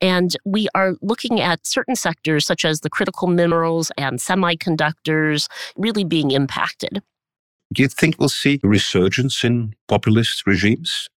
And 0.00 0.34
we 0.46 0.68
are 0.74 0.94
looking 1.02 1.40
at 1.40 1.66
certain 1.66 1.96
sectors, 1.96 2.46
such 2.46 2.64
as 2.64 2.80
the 2.80 2.90
critical 2.90 3.28
minerals 3.28 3.92
and 3.98 4.18
semiconductors, 4.18 5.46
really 5.76 6.04
being 6.04 6.30
impacted. 6.30 7.02
Do 7.72 7.82
you 7.82 7.88
think 7.88 8.16
we'll 8.18 8.30
see 8.30 8.58
a 8.64 8.68
resurgence 8.68 9.44
in 9.44 9.74
populist 9.86 10.46
regimes? 10.46 11.08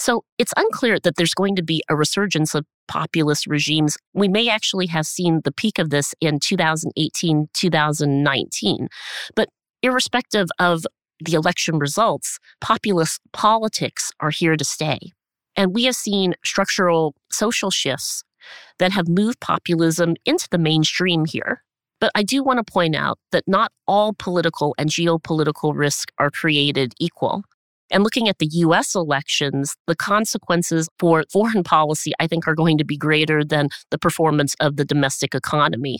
So 0.00 0.24
it's 0.38 0.54
unclear 0.56 0.98
that 1.00 1.16
there's 1.16 1.34
going 1.34 1.56
to 1.56 1.62
be 1.62 1.82
a 1.90 1.94
resurgence 1.94 2.54
of 2.54 2.64
populist 2.88 3.46
regimes. 3.46 3.98
We 4.14 4.28
may 4.28 4.48
actually 4.48 4.86
have 4.86 5.06
seen 5.06 5.42
the 5.44 5.52
peak 5.52 5.78
of 5.78 5.90
this 5.90 6.14
in 6.22 6.40
2018, 6.40 7.48
2019. 7.52 8.88
But 9.36 9.50
irrespective 9.82 10.48
of 10.58 10.86
the 11.22 11.34
election 11.34 11.78
results, 11.78 12.38
populist 12.62 13.20
politics 13.34 14.10
are 14.20 14.30
here 14.30 14.56
to 14.56 14.64
stay. 14.64 14.98
And 15.54 15.74
we 15.74 15.84
have 15.84 15.96
seen 15.96 16.34
structural 16.46 17.14
social 17.30 17.70
shifts 17.70 18.24
that 18.78 18.92
have 18.92 19.06
moved 19.06 19.40
populism 19.40 20.14
into 20.24 20.48
the 20.50 20.56
mainstream 20.58 21.26
here. 21.26 21.62
But 22.00 22.10
I 22.14 22.22
do 22.22 22.42
want 22.42 22.56
to 22.56 22.72
point 22.72 22.96
out 22.96 23.18
that 23.32 23.44
not 23.46 23.70
all 23.86 24.14
political 24.18 24.74
and 24.78 24.88
geopolitical 24.88 25.76
risk 25.76 26.10
are 26.18 26.30
created 26.30 26.94
equal. 26.98 27.44
And 27.90 28.02
looking 28.02 28.28
at 28.28 28.38
the 28.38 28.48
US 28.50 28.94
elections, 28.94 29.74
the 29.86 29.96
consequences 29.96 30.88
for 30.98 31.24
foreign 31.32 31.62
policy, 31.64 32.12
I 32.20 32.26
think, 32.26 32.46
are 32.46 32.54
going 32.54 32.78
to 32.78 32.84
be 32.84 32.96
greater 32.96 33.44
than 33.44 33.68
the 33.90 33.98
performance 33.98 34.54
of 34.60 34.76
the 34.76 34.84
domestic 34.84 35.34
economy. 35.34 35.98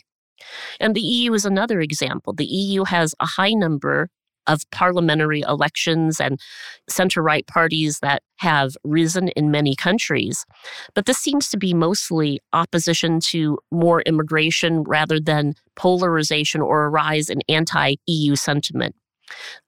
And 0.79 0.95
the 0.95 1.01
EU 1.01 1.35
is 1.35 1.45
another 1.45 1.81
example. 1.81 2.33
The 2.33 2.47
EU 2.47 2.85
has 2.85 3.15
a 3.21 3.27
high 3.27 3.53
number 3.53 4.09
of 4.47 4.63
parliamentary 4.71 5.43
elections 5.43 6.21
and 6.21 6.41
center 6.89 7.23
right 7.23 7.47
parties 7.47 8.01
that 8.01 8.23
have 8.39 8.77
risen 8.85 9.29
in 9.29 9.51
many 9.51 9.77
countries. 9.77 10.45
But 10.95 11.07
this 11.07 11.19
seems 11.19 11.49
to 11.51 11.59
be 11.59 11.75
mostly 11.75 12.41
opposition 12.53 13.21
to 13.31 13.59
more 13.71 14.03
immigration 14.03 14.83
rather 14.85 15.21
than 15.21 15.55
polarization 15.77 16.63
or 16.63 16.85
a 16.85 16.89
rise 16.89 17.29
in 17.29 17.41
anti 17.49 17.97
EU 18.07 18.35
sentiment. 18.35 18.97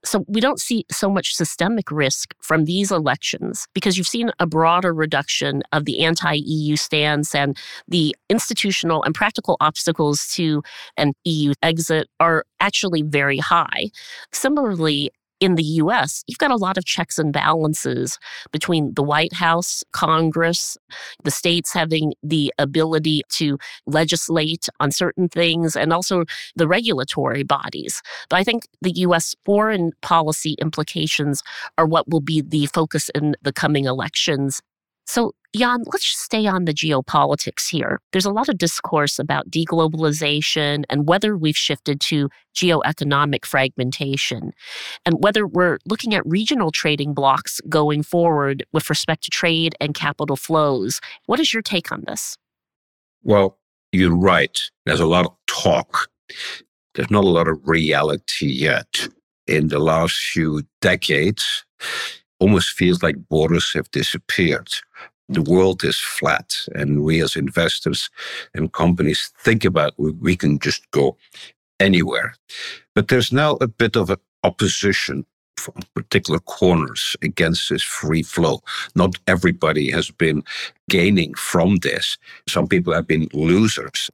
So 0.05 0.25
we 0.29 0.41
don't 0.41 0.61
see 0.61 0.85
so 0.91 1.11
much 1.11 1.35
systemic 1.35 1.91
risk 1.91 2.35
from 2.41 2.65
these 2.65 2.91
elections 2.91 3.67
because 3.75 3.97
you've 3.97 4.07
seen 4.07 4.31
a 4.39 4.47
broader 4.47 4.93
reduction 4.93 5.63
of 5.73 5.85
the 5.85 6.05
anti 6.05 6.35
EU 6.35 6.77
stance 6.77 7.35
and 7.35 7.57
the 7.89 8.15
institutional 8.29 9.03
and 9.03 9.15
practical 9.15 9.57
obstacles 9.61 10.29
to 10.35 10.63
an 10.97 11.13
EU 11.25 11.53
exit 11.63 12.09
are 12.21 12.45
actually 12.61 13.03
very 13.03 13.39
high. 13.39 13.91
Similarly, 14.33 15.11
in 15.43 15.57
the 15.57 15.65
US, 15.83 16.23
you've 16.29 16.39
got 16.39 16.53
a 16.53 16.57
lot 16.57 16.79
of 16.79 16.85
checks 16.85 17.19
and 17.19 17.33
balances 17.33 18.17
between 18.53 18.95
the 18.95 19.03
White 19.03 19.33
House, 19.33 19.83
Congress, 19.91 20.79
the 21.25 21.33
states 21.33 21.73
having 21.73 22.15
the 22.23 22.55
ability 22.59 23.23
to 23.31 23.59
legislate 23.87 24.69
on 24.79 24.93
certain 24.93 25.29
things, 25.29 25.75
and 25.75 25.93
also 25.93 26.25
the 26.55 26.69
regulatory 26.69 27.43
bodies. 27.43 28.03
But 28.31 28.37
I 28.39 28.45
think 28.45 28.69
the 28.81 28.93
US 29.07 29.35
foreign 29.45 29.91
policy 30.01 30.55
implications 30.61 31.43
are 31.77 31.87
what 31.87 32.09
will 32.09 32.21
be 32.21 32.41
the 32.41 32.67
focus 32.67 33.11
in 33.13 33.35
the 33.43 33.53
coming 33.53 33.87
elections. 33.87 34.63
So 35.13 35.35
Jan, 35.55 35.83
let's 35.93 36.07
just 36.07 36.21
stay 36.21 36.47
on 36.47 36.65
the 36.65 36.73
geopolitics 36.73 37.69
here. 37.69 38.01
There's 38.13 38.25
a 38.25 38.31
lot 38.31 38.49
of 38.49 38.57
discourse 38.57 39.19
about 39.19 39.51
deglobalization 39.51 40.85
and 40.89 41.07
whether 41.07 41.37
we've 41.37 41.55
shifted 41.55 42.01
to 42.01 42.31
geoeconomic 42.57 43.45
fragmentation 43.45 44.53
and 45.05 45.23
whether 45.23 45.47
we're 45.47 45.77
looking 45.85 46.15
at 46.15 46.25
regional 46.25 46.71
trading 46.71 47.13
blocks 47.13 47.61
going 47.69 48.03
forward 48.03 48.65
with 48.73 48.89
respect 48.89 49.25
to 49.25 49.31
trade 49.31 49.75
and 49.83 49.93
capital 49.93 50.35
flows. 50.35 50.99
What 51.27 51.41
is 51.41 51.53
your 51.53 51.63
take 51.63 51.93
on 51.93 52.05
this? 52.07 52.39
Well, 53.23 53.59
you're 53.93 54.17
right. 54.17 54.59
There's 54.87 55.01
a 55.01 55.05
lot 55.05 55.27
of 55.27 55.33
talk. 55.47 56.09
There's 56.95 57.11
not 57.11 57.25
a 57.25 57.29
lot 57.29 57.49
of 57.49 57.59
reality 57.69 58.47
yet. 58.47 59.09
In 59.47 59.69
the 59.69 59.79
last 59.79 60.17
few 60.17 60.63
decades, 60.81 61.67
almost 62.43 62.71
feels 62.71 63.03
like 63.03 63.29
borders 63.29 63.73
have 63.73 63.91
disappeared 63.93 64.71
the 65.29 65.43
world 65.43 65.85
is 65.85 65.99
flat 65.99 66.49
and 66.75 67.05
we 67.05 67.23
as 67.23 67.37
investors 67.37 68.11
and 68.55 68.73
companies 68.73 69.31
think 69.39 69.65
about 69.65 69.93
we 69.99 70.37
can 70.37 70.59
just 70.59 70.83
go 70.91 71.17
anywhere 71.81 72.35
but 72.95 73.09
there's 73.09 73.33
now 73.33 73.53
a 73.61 73.69
bit 73.69 73.97
of 73.97 74.11
an 74.11 74.19
opposition 74.43 75.25
from 75.63 75.75
particular 75.95 76.41
corners 76.41 77.17
against 77.23 77.69
this 77.69 77.83
free 77.83 78.23
flow. 78.23 78.61
Not 78.95 79.15
everybody 79.27 79.91
has 79.91 80.11
been 80.11 80.43
gaining 80.91 81.35
from 81.35 81.77
this. 81.77 82.19
Some 82.49 82.67
people 82.67 82.93
have 82.93 83.07
been 83.07 83.29
losers. 83.33 84.11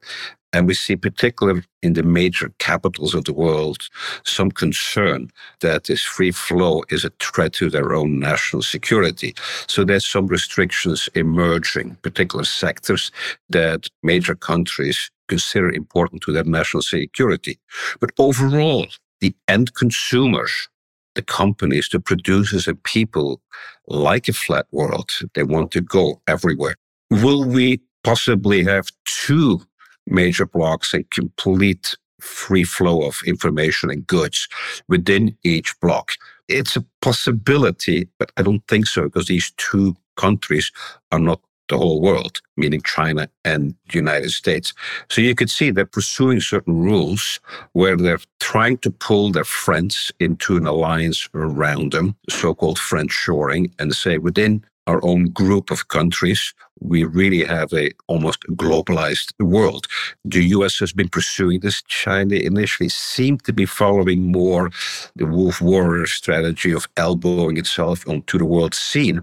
And 0.52 0.66
we 0.66 0.74
see, 0.74 0.96
particularly 0.96 1.62
in 1.82 1.92
the 1.92 2.02
major 2.02 2.52
capitals 2.58 3.14
of 3.14 3.24
the 3.24 3.34
world, 3.34 3.88
some 4.24 4.50
concern 4.50 5.30
that 5.60 5.84
this 5.84 6.02
free 6.02 6.30
flow 6.30 6.84
is 6.88 7.04
a 7.04 7.12
threat 7.20 7.52
to 7.54 7.68
their 7.68 7.94
own 7.94 8.18
national 8.18 8.62
security. 8.62 9.34
So 9.66 9.84
there's 9.84 10.06
some 10.06 10.26
restrictions 10.26 11.08
emerging, 11.14 11.96
particular 12.02 12.44
sectors 12.44 13.12
that 13.50 13.88
major 14.02 14.34
countries 14.34 15.10
consider 15.28 15.70
important 15.70 16.22
to 16.22 16.32
their 16.32 16.44
national 16.44 16.82
security. 16.82 17.58
But 18.00 18.12
overall, 18.18 18.86
the 19.20 19.34
end 19.48 19.74
consumers, 19.74 20.68
the 21.14 21.22
companies, 21.22 21.88
the 21.92 22.00
producers, 22.00 22.66
and 22.66 22.82
people 22.84 23.42
like 23.86 24.28
a 24.28 24.32
flat 24.32 24.66
world. 24.70 25.10
They 25.34 25.42
want 25.42 25.72
to 25.72 25.80
go 25.80 26.22
everywhere. 26.26 26.76
Will 27.10 27.44
we 27.44 27.80
possibly 28.04 28.64
have 28.64 28.86
two 29.04 29.60
major 30.10 30.46
blocks 30.46 30.94
and 30.94 31.10
complete 31.10 31.96
free 32.20 32.64
flow 32.64 33.02
of 33.02 33.20
information 33.26 33.90
and 33.90 34.06
goods 34.06 34.48
within 34.88 35.36
each 35.44 35.78
block. 35.80 36.12
It's 36.48 36.76
a 36.76 36.84
possibility, 37.00 38.08
but 38.18 38.32
I 38.36 38.42
don't 38.42 38.66
think 38.66 38.86
so 38.86 39.04
because 39.04 39.26
these 39.26 39.52
two 39.56 39.96
countries 40.16 40.72
are 41.12 41.18
not 41.20 41.40
the 41.68 41.76
whole 41.76 42.00
world, 42.00 42.40
meaning 42.56 42.80
China 42.82 43.28
and 43.44 43.74
the 43.90 43.98
United 43.98 44.30
States. 44.30 44.72
So 45.10 45.20
you 45.20 45.34
could 45.34 45.50
see 45.50 45.70
they're 45.70 45.84
pursuing 45.84 46.40
certain 46.40 46.82
rules 46.82 47.40
where 47.72 47.96
they're 47.96 48.20
trying 48.40 48.78
to 48.78 48.90
pull 48.90 49.30
their 49.30 49.44
friends 49.44 50.10
into 50.18 50.56
an 50.56 50.66
alliance 50.66 51.28
around 51.34 51.92
them, 51.92 52.16
so 52.28 52.54
called 52.54 52.78
friend 52.78 53.10
shoring, 53.10 53.70
and 53.78 53.94
say 53.94 54.18
within 54.18 54.64
our 54.86 55.04
own 55.04 55.26
group 55.26 55.70
of 55.70 55.88
countries, 55.88 56.54
we 56.80 57.04
really 57.04 57.44
have 57.44 57.72
a 57.72 57.90
almost 58.06 58.40
globalized 58.50 59.32
world. 59.40 59.86
The 60.24 60.44
US 60.56 60.78
has 60.78 60.92
been 60.92 61.08
pursuing 61.08 61.60
this. 61.60 61.82
China 61.82 62.34
initially 62.34 62.88
seemed 62.88 63.44
to 63.44 63.52
be 63.52 63.66
following 63.66 64.30
more 64.32 64.70
the 65.16 65.26
wolf 65.26 65.60
warrior 65.60 66.06
strategy 66.06 66.72
of 66.72 66.88
elbowing 66.96 67.56
itself 67.56 68.06
onto 68.08 68.38
the 68.38 68.44
world 68.44 68.74
scene. 68.74 69.22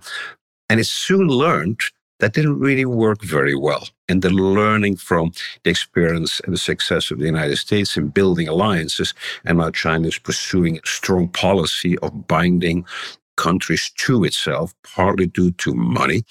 And 0.69 0.79
it 0.79 0.87
soon 0.87 1.27
learned 1.27 1.79
that 2.19 2.33
didn't 2.33 2.59
really 2.59 2.85
work 2.85 3.21
very 3.21 3.55
well. 3.55 3.89
And 4.07 4.21
the 4.21 4.29
learning 4.29 4.97
from 4.97 5.31
the 5.63 5.69
experience 5.69 6.39
and 6.41 6.53
the 6.53 6.57
success 6.57 7.11
of 7.11 7.19
the 7.19 7.25
United 7.25 7.57
States 7.57 7.97
in 7.97 8.07
building 8.07 8.47
alliances, 8.47 9.13
and 9.43 9.57
now 9.57 9.71
China 9.71 10.07
is 10.07 10.17
pursuing 10.17 10.77
a 10.77 10.87
strong 10.87 11.27
policy 11.27 11.97
of 11.99 12.27
binding 12.27 12.85
countries 13.35 13.91
to 13.97 14.23
itself, 14.23 14.73
partly 14.83 15.27
due 15.27 15.51
to 15.51 15.73
money, 15.73 16.23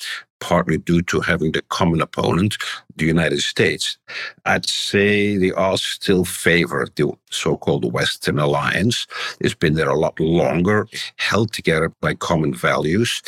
partly 0.45 0.77
due 0.77 1.01
to 1.01 1.21
having 1.21 1.53
the 1.53 1.63
common 1.71 2.03
opponent, 2.03 2.59
the 2.97 3.07
United 3.07 3.41
States. 3.41 3.97
I'd 4.45 4.69
say 4.69 5.39
the 5.39 5.53
odds 5.55 5.83
still 5.83 6.25
favor 6.27 6.87
the 6.97 7.13
so 7.31 7.57
called 7.57 7.91
Western 7.93 8.39
alliance. 8.39 9.07
It's 9.41 9.55
been 9.55 9.75
there 9.75 9.89
a 9.89 9.99
lot 9.99 10.21
longer, 10.21 10.87
held 11.17 11.53
together 11.55 11.89
by 12.03 12.13
common 12.15 12.53
values. 12.55 13.23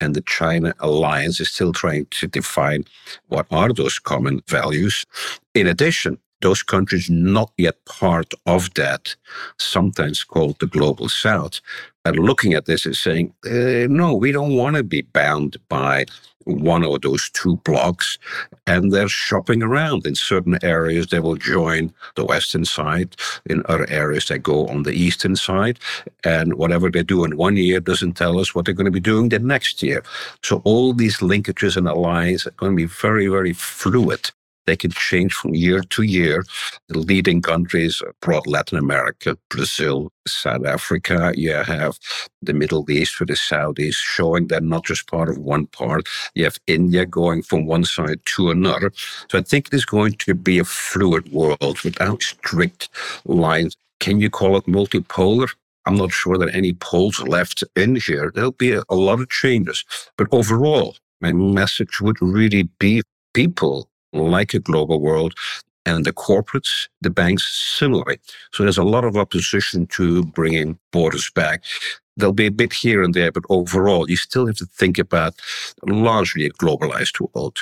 And 0.00 0.14
the 0.14 0.22
China 0.22 0.74
alliance 0.80 1.38
is 1.40 1.50
still 1.50 1.72
trying 1.72 2.06
to 2.18 2.26
define 2.26 2.84
what 3.28 3.46
are 3.50 3.72
those 3.72 4.00
common 4.00 4.42
values. 4.48 5.06
In 5.54 5.66
addition, 5.68 6.18
those 6.40 6.62
countries 6.64 7.08
not 7.08 7.50
yet 7.56 7.76
part 7.86 8.34
of 8.44 8.74
that, 8.74 9.16
sometimes 9.58 10.24
called 10.24 10.58
the 10.58 10.66
global 10.66 11.08
south, 11.08 11.60
are 12.04 12.12
looking 12.12 12.54
at 12.54 12.66
this 12.66 12.86
and 12.86 12.96
saying, 12.96 13.32
uh, 13.46 13.86
no, 13.88 14.14
we 14.14 14.32
don't 14.32 14.56
want 14.56 14.76
to 14.76 14.82
be 14.82 15.02
bound 15.02 15.56
by 15.68 16.06
one 16.46 16.84
or 16.84 16.98
those 16.98 17.28
two 17.30 17.56
blocks 17.58 18.18
and 18.66 18.92
they're 18.92 19.08
shopping 19.08 19.62
around. 19.62 20.06
In 20.06 20.14
certain 20.14 20.58
areas, 20.62 21.08
they 21.08 21.20
will 21.20 21.36
join 21.36 21.92
the 22.14 22.24
western 22.24 22.64
side. 22.64 23.16
In 23.46 23.62
other 23.66 23.86
areas, 23.90 24.26
they 24.26 24.38
go 24.38 24.66
on 24.68 24.84
the 24.84 24.92
eastern 24.92 25.36
side. 25.36 25.78
And 26.24 26.54
whatever 26.54 26.90
they 26.90 27.02
do 27.02 27.24
in 27.24 27.36
one 27.36 27.56
year 27.56 27.80
doesn't 27.80 28.14
tell 28.14 28.38
us 28.38 28.54
what 28.54 28.64
they're 28.64 28.74
going 28.74 28.86
to 28.86 28.90
be 28.90 29.00
doing 29.00 29.28
the 29.28 29.38
next 29.38 29.82
year. 29.82 30.02
So 30.42 30.62
all 30.64 30.92
these 30.92 31.18
linkages 31.18 31.76
and 31.76 31.88
alliances 31.88 32.46
are 32.46 32.50
going 32.52 32.72
to 32.72 32.76
be 32.76 32.86
very, 32.86 33.26
very 33.26 33.52
fluid. 33.52 34.30
They 34.66 34.76
can 34.76 34.90
change 34.90 35.32
from 35.32 35.54
year 35.54 35.80
to 35.80 36.02
year. 36.02 36.44
The 36.88 36.98
leading 36.98 37.40
countries 37.42 38.02
abroad, 38.06 38.46
Latin 38.46 38.78
America, 38.78 39.36
Brazil, 39.48 40.10
South 40.26 40.66
Africa. 40.66 41.32
You 41.36 41.52
have 41.52 41.98
the 42.42 42.52
Middle 42.52 42.90
East 42.90 43.18
with 43.20 43.28
the 43.28 43.34
Saudis 43.34 43.94
showing 43.94 44.48
they're 44.48 44.60
not 44.60 44.84
just 44.84 45.08
part 45.08 45.28
of 45.28 45.38
one 45.38 45.66
part. 45.66 46.08
You 46.34 46.44
have 46.44 46.58
India 46.66 47.06
going 47.06 47.42
from 47.42 47.66
one 47.66 47.84
side 47.84 48.20
to 48.36 48.50
another. 48.50 48.92
So 49.30 49.38
I 49.38 49.42
think 49.42 49.68
it 49.68 49.74
is 49.74 49.84
going 49.84 50.14
to 50.14 50.34
be 50.34 50.58
a 50.58 50.64
fluid 50.64 51.32
world 51.32 51.80
without 51.84 52.22
strict 52.22 52.88
lines. 53.24 53.76
Can 54.00 54.20
you 54.20 54.30
call 54.30 54.56
it 54.56 54.66
multipolar? 54.66 55.48
I'm 55.86 55.96
not 55.96 56.12
sure 56.12 56.36
that 56.38 56.54
any 56.54 56.72
poles 56.72 57.20
left 57.20 57.62
in 57.76 57.96
here. 57.96 58.32
There'll 58.34 58.50
be 58.50 58.72
a, 58.72 58.82
a 58.88 58.96
lot 58.96 59.20
of 59.20 59.30
changes. 59.30 59.84
But 60.18 60.26
overall, 60.32 60.96
my 61.20 61.32
message 61.32 62.00
would 62.00 62.20
really 62.20 62.64
be 62.80 63.02
people 63.32 63.88
like 64.18 64.54
a 64.54 64.58
global 64.58 65.00
world, 65.00 65.34
and 65.86 66.04
the 66.04 66.12
corporates, 66.12 66.88
the 67.00 67.10
banks, 67.10 67.46
similarly. 67.78 68.18
So 68.52 68.64
there's 68.64 68.78
a 68.78 68.82
lot 68.82 69.04
of 69.04 69.16
opposition 69.16 69.86
to 69.88 70.24
bringing 70.24 70.78
borders 70.92 71.30
back. 71.30 71.64
There'll 72.16 72.32
be 72.32 72.46
a 72.46 72.50
bit 72.50 72.72
here 72.72 73.02
and 73.02 73.14
there, 73.14 73.30
but 73.30 73.44
overall, 73.48 74.10
you 74.10 74.16
still 74.16 74.46
have 74.46 74.56
to 74.56 74.66
think 74.66 74.98
about 74.98 75.34
largely 75.86 76.46
a 76.46 76.50
globalized 76.50 77.20
world. 77.34 77.58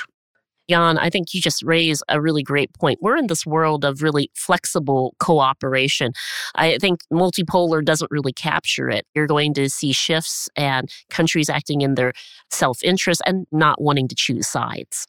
Jan, 0.69 0.97
I 0.97 1.09
think 1.09 1.33
you 1.33 1.41
just 1.41 1.61
raise 1.61 2.01
a 2.09 2.19
really 2.19 2.41
great 2.41 2.73
point. 2.73 2.99
We're 3.01 3.17
in 3.17 3.27
this 3.27 3.45
world 3.45 3.85
of 3.85 4.01
really 4.01 4.31
flexible 4.33 5.13
cooperation. 5.19 6.11
I 6.55 6.79
think 6.79 7.01
multipolar 7.13 7.85
doesn't 7.85 8.09
really 8.09 8.33
capture 8.33 8.89
it. 8.89 9.05
You're 9.13 9.27
going 9.27 9.53
to 9.55 9.69
see 9.69 9.91
shifts 9.91 10.49
and 10.55 10.89
countries 11.11 11.49
acting 11.49 11.81
in 11.81 11.95
their 11.95 12.13
self 12.49 12.83
interest 12.83 13.21
and 13.27 13.45
not 13.51 13.79
wanting 13.79 14.07
to 14.07 14.15
choose 14.15 14.47
sides. 14.47 15.05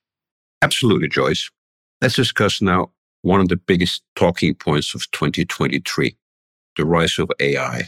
Absolutely, 0.67 1.07
Joyce. 1.09 1.49
Let's 2.01 2.17
discuss 2.17 2.61
now 2.61 2.91
one 3.23 3.41
of 3.41 3.49
the 3.49 3.57
biggest 3.57 4.03
talking 4.17 4.53
points 4.53 4.97
of 4.97 5.09
2023 5.13 6.17
the 6.75 6.85
rise 6.85 7.21
of 7.21 7.31
AI. 7.39 7.83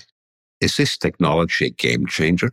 Is 0.61 0.77
this 0.77 0.97
technology 0.97 1.67
a 1.67 1.71
game 1.71 2.07
changer? 2.07 2.53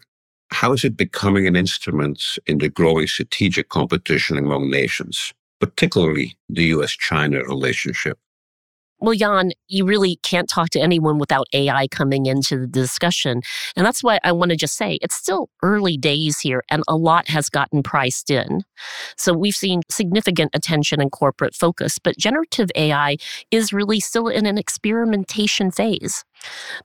How 0.50 0.74
is 0.74 0.84
it 0.84 0.98
becoming 0.98 1.46
an 1.46 1.56
instrument 1.56 2.24
in 2.48 2.58
the 2.58 2.70
growing 2.70 3.06
strategic 3.06 3.70
competition 3.70 4.40
among 4.40 4.72
nations, 4.72 5.32
particularly 5.60 6.36
the 6.50 6.64
US 6.76 6.94
China 6.94 7.44
relationship? 7.44 8.18
Well, 9.00 9.14
Jan, 9.14 9.52
you 9.68 9.86
really 9.86 10.18
can't 10.24 10.50
talk 10.50 10.70
to 10.72 10.80
anyone 10.80 11.18
without 11.18 11.48
AI 11.54 11.88
coming 11.90 12.26
into 12.28 12.60
the 12.62 12.68
discussion. 12.68 13.42
And 13.76 13.86
that's 13.86 14.02
why 14.02 14.20
I 14.24 14.32
want 14.32 14.52
to 14.52 14.56
just 14.58 14.78
say 14.78 14.98
it's 15.02 15.16
still 15.16 15.50
early 15.62 15.98
days 15.98 16.40
here 16.40 16.64
and 16.70 16.82
a 16.88 16.96
lot 16.96 17.28
has 17.28 17.50
gotten 17.50 17.84
priced 17.84 18.32
in. 18.32 18.64
So 19.18 19.34
we've 19.34 19.56
seen 19.56 19.82
significant 19.90 20.52
attention 20.54 21.02
and 21.02 21.12
corporate 21.12 21.56
focus, 21.56 22.00
but 22.00 22.18
generative 22.18 22.70
AI 22.76 23.18
is 23.52 23.74
really 23.74 24.00
still 24.00 24.30
in 24.30 24.46
an 24.46 24.58
experimentation 24.58 25.72
phase. 25.72 26.24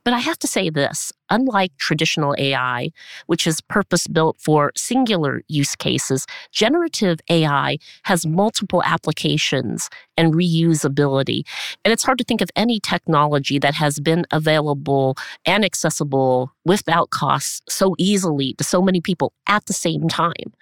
But 0.03 0.13
I 0.13 0.19
have 0.19 0.39
to 0.39 0.47
say 0.47 0.69
this 0.69 1.11
unlike 1.29 1.75
traditional 1.77 2.35
AI, 2.37 2.91
which 3.27 3.47
is 3.47 3.61
purpose 3.61 4.05
built 4.05 4.37
for 4.39 4.71
singular 4.75 5.41
use 5.47 5.75
cases, 5.75 6.27
generative 6.51 7.19
AI 7.29 7.77
has 8.03 8.25
multiple 8.25 8.83
applications 8.83 9.89
and 10.17 10.33
reusability. 10.33 11.43
And 11.83 11.91
it's 11.91 12.03
hard 12.03 12.17
to 12.17 12.23
think 12.23 12.41
of 12.41 12.49
any 12.55 12.79
technology 12.79 13.59
that 13.59 13.75
has 13.75 13.99
been 13.99 14.25
available 14.31 15.15
and 15.45 15.63
accessible 15.63 16.51
without 16.65 17.09
costs 17.09 17.61
so 17.69 17.95
easily 17.97 18.53
to 18.55 18.63
so 18.63 18.81
many 18.81 19.01
people 19.01 19.33
at 19.47 19.65
the 19.65 19.73
same 19.73 20.07
time. 20.07 20.53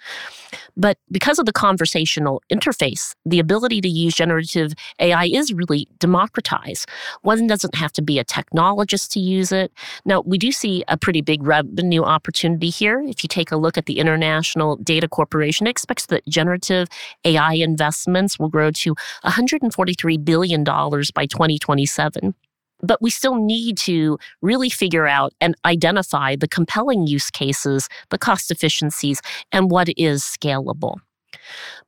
But 0.75 0.97
because 1.11 1.39
of 1.39 1.45
the 1.45 1.51
conversational 1.51 2.41
interface, 2.51 3.13
the 3.25 3.39
ability 3.39 3.81
to 3.81 3.89
use 3.89 4.15
generative 4.15 4.73
AI 4.99 5.25
is 5.25 5.53
really 5.53 5.87
democratized. 5.99 6.87
One 7.21 7.47
doesn't 7.47 7.75
have 7.75 7.91
to 7.93 8.01
be 8.01 8.19
a 8.19 8.25
technologist 8.25 9.09
to 9.11 9.19
use 9.19 9.51
it. 9.51 9.71
Now, 10.05 10.21
we 10.21 10.37
do 10.37 10.51
see 10.51 10.83
a 10.87 10.97
pretty 10.97 11.21
big 11.21 11.43
revenue 11.43 12.03
opportunity 12.03 12.69
here. 12.69 13.01
If 13.01 13.23
you 13.23 13.27
take 13.27 13.51
a 13.51 13.57
look 13.57 13.77
at 13.77 13.85
the 13.85 13.99
International 13.99 14.77
Data 14.77 15.07
Corporation, 15.07 15.67
it 15.67 15.71
expects 15.71 16.05
that 16.07 16.25
generative 16.27 16.87
AI 17.25 17.53
investments 17.53 18.39
will 18.39 18.49
grow 18.49 18.71
to 18.71 18.95
$143 19.25 20.25
billion 20.25 20.63
by 20.63 21.25
2027. 21.25 22.33
But 22.81 23.01
we 23.01 23.09
still 23.09 23.35
need 23.35 23.77
to 23.79 24.17
really 24.41 24.69
figure 24.69 25.07
out 25.07 25.33
and 25.41 25.55
identify 25.65 26.35
the 26.35 26.47
compelling 26.47 27.07
use 27.07 27.29
cases, 27.29 27.89
the 28.09 28.17
cost 28.17 28.51
efficiencies, 28.51 29.21
and 29.51 29.69
what 29.69 29.89
is 29.97 30.23
scalable. 30.23 30.95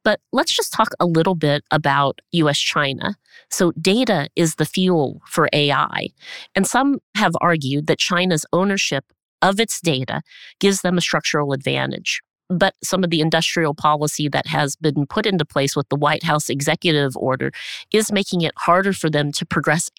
But 0.04 0.20
let's 0.32 0.56
just 0.56 0.74
talk 0.74 0.90
a 1.00 1.06
little 1.06 1.36
bit 1.36 1.64
about 1.72 2.20
US 2.32 2.60
China. 2.60 3.16
So, 3.50 3.72
data 3.74 4.30
is 4.36 4.56
the 4.56 4.66
fuel 4.66 5.22
for 5.28 5.50
AI. 5.54 6.10
And 6.56 6.66
some 6.66 7.00
have 7.16 7.34
argued 7.42 7.88
that 7.88 8.00
China's 8.00 8.46
ownership 8.54 9.06
of 9.42 9.60
its 9.60 9.82
data 9.82 10.22
gives 10.60 10.82
them 10.82 10.98
a 10.98 11.02
structural 11.02 11.54
advantage 11.54 12.22
but 12.52 12.76
some 12.84 13.04
of 13.04 13.10
the 13.10 13.22
industrial 13.22 13.74
policy 13.74 14.28
that 14.30 14.48
has 14.48 14.76
been 14.76 15.06
put 15.08 15.26
into 15.26 15.46
place 15.46 15.76
with 15.76 15.88
the 15.90 15.96
White 15.96 16.24
House 16.24 16.50
executive 16.50 17.16
order 17.18 17.52
is 17.94 18.12
making 18.12 18.42
it 18.42 18.54
harder 18.58 18.94
for 18.94 19.10
them 19.10 19.32
to 19.34 19.46
progress. 19.46 19.90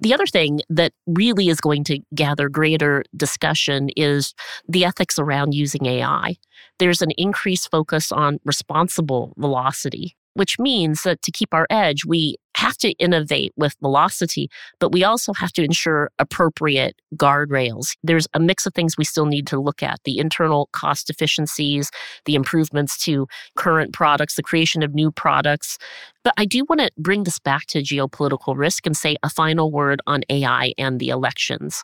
The 0.00 0.14
other 0.14 0.26
thing 0.26 0.60
that 0.68 0.92
really 1.06 1.48
is 1.48 1.60
going 1.60 1.84
to 1.84 2.00
gather 2.14 2.48
greater 2.48 3.04
discussion 3.16 3.88
is 3.96 4.34
the 4.68 4.84
ethics 4.84 5.18
around 5.18 5.54
using 5.54 5.86
AI. 5.86 6.36
There's 6.78 7.02
an 7.02 7.10
increased 7.12 7.70
focus 7.70 8.12
on 8.12 8.38
responsible 8.44 9.32
velocity 9.36 10.16
which 10.34 10.58
means 10.58 11.02
that 11.02 11.22
to 11.22 11.30
keep 11.30 11.54
our 11.54 11.66
edge, 11.70 12.04
we 12.04 12.36
have 12.56 12.76
to 12.78 12.92
innovate 12.92 13.52
with 13.56 13.74
velocity, 13.80 14.50
but 14.78 14.92
we 14.92 15.04
also 15.04 15.32
have 15.32 15.52
to 15.52 15.62
ensure 15.62 16.10
appropriate 16.18 17.00
guardrails. 17.16 17.96
There's 18.02 18.28
a 18.34 18.40
mix 18.40 18.66
of 18.66 18.74
things 18.74 18.96
we 18.96 19.04
still 19.04 19.26
need 19.26 19.46
to 19.48 19.60
look 19.60 19.82
at 19.82 20.00
the 20.04 20.18
internal 20.18 20.68
cost 20.72 21.10
efficiencies, 21.10 21.90
the 22.24 22.34
improvements 22.34 23.02
to 23.04 23.26
current 23.56 23.92
products, 23.92 24.36
the 24.36 24.42
creation 24.42 24.82
of 24.82 24.94
new 24.94 25.10
products. 25.10 25.78
But 26.22 26.34
I 26.38 26.46
do 26.46 26.64
want 26.68 26.80
to 26.80 26.90
bring 26.96 27.24
this 27.24 27.38
back 27.38 27.66
to 27.66 27.82
geopolitical 27.82 28.56
risk 28.56 28.86
and 28.86 28.96
say 28.96 29.16
a 29.22 29.28
final 29.28 29.70
word 29.70 30.00
on 30.06 30.22
AI 30.30 30.72
and 30.78 30.98
the 30.98 31.10
elections. 31.10 31.82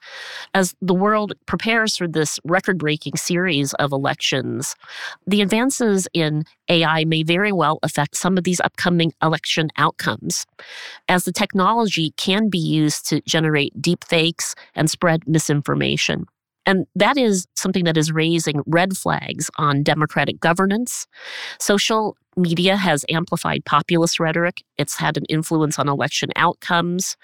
As 0.54 0.74
the 0.80 0.94
world 0.94 1.35
prepares 1.44 1.96
for 1.96 2.09
this 2.09 2.40
record 2.44 2.78
breaking 2.78 3.16
series 3.16 3.74
of 3.74 3.92
elections, 3.92 4.74
the 5.26 5.42
advances 5.42 6.09
in 6.14 6.44
AI 6.70 7.04
may 7.04 7.22
very 7.22 7.52
well 7.52 7.78
affect 7.83 8.16
some 8.16 8.38
of 8.38 8.44
these 8.44 8.61
upcoming 8.61 9.12
election 9.22 9.68
outcomes 9.76 10.46
as 11.09 11.25
the 11.25 11.33
technology 11.33 12.12
can 12.16 12.49
be 12.49 12.59
used 12.59 13.09
to 13.09 13.20
generate 13.23 13.81
deep 13.81 14.05
fakes 14.05 14.55
and 14.75 14.90
spread 14.90 15.27
misinformation. 15.27 16.27
And 16.66 16.87
that 16.94 17.16
is 17.16 17.46
something 17.57 17.85
that 17.85 17.96
is 17.96 18.12
raising 18.12 18.62
red 18.66 18.96
flags 18.96 19.51
on 19.57 19.83
democratic 19.83 20.40
governance. 20.40 21.07
Social 21.59 22.16
media 22.37 22.77
has 22.77 23.05
amplified 23.09 23.64
populist 23.64 24.20
rhetoric. 24.20 24.62
It's 24.79 24.96
had 24.96 25.16
an 25.16 25.25
influence 25.29 25.79
on 25.79 25.88
election 25.88 26.31
outcomes. 26.37 27.16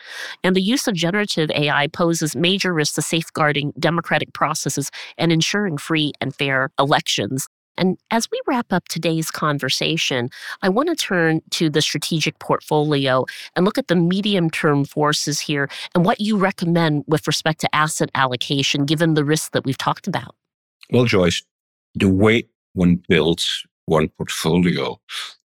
And 0.42 0.56
the 0.56 0.62
use 0.62 0.88
of 0.88 0.94
generative 0.94 1.50
AI 1.50 1.86
poses 1.88 2.34
major 2.34 2.72
risks 2.72 2.96
to 2.96 3.02
safeguarding 3.02 3.72
democratic 3.78 4.32
processes 4.32 4.90
and 5.16 5.30
ensuring 5.30 5.78
free 5.78 6.12
and 6.20 6.34
fair 6.34 6.70
elections. 6.78 7.46
And 7.78 7.98
as 8.10 8.30
we 8.30 8.40
wrap 8.46 8.72
up 8.72 8.88
today's 8.88 9.30
conversation, 9.30 10.30
I 10.62 10.68
want 10.68 10.88
to 10.88 10.94
turn 10.94 11.42
to 11.50 11.68
the 11.70 11.82
strategic 11.82 12.38
portfolio 12.38 13.24
and 13.54 13.64
look 13.64 13.78
at 13.78 13.88
the 13.88 13.96
medium 13.96 14.50
term 14.50 14.84
forces 14.84 15.40
here 15.40 15.68
and 15.94 16.04
what 16.04 16.20
you 16.20 16.36
recommend 16.36 17.04
with 17.06 17.26
respect 17.26 17.60
to 17.60 17.74
asset 17.74 18.10
allocation, 18.14 18.84
given 18.84 19.14
the 19.14 19.24
risks 19.24 19.50
that 19.50 19.64
we've 19.64 19.78
talked 19.78 20.06
about. 20.06 20.34
Well, 20.90 21.04
Joyce, 21.04 21.42
the 21.94 22.08
way 22.08 22.44
one 22.74 23.02
builds 23.08 23.64
one 23.86 24.08
portfolio 24.08 25.00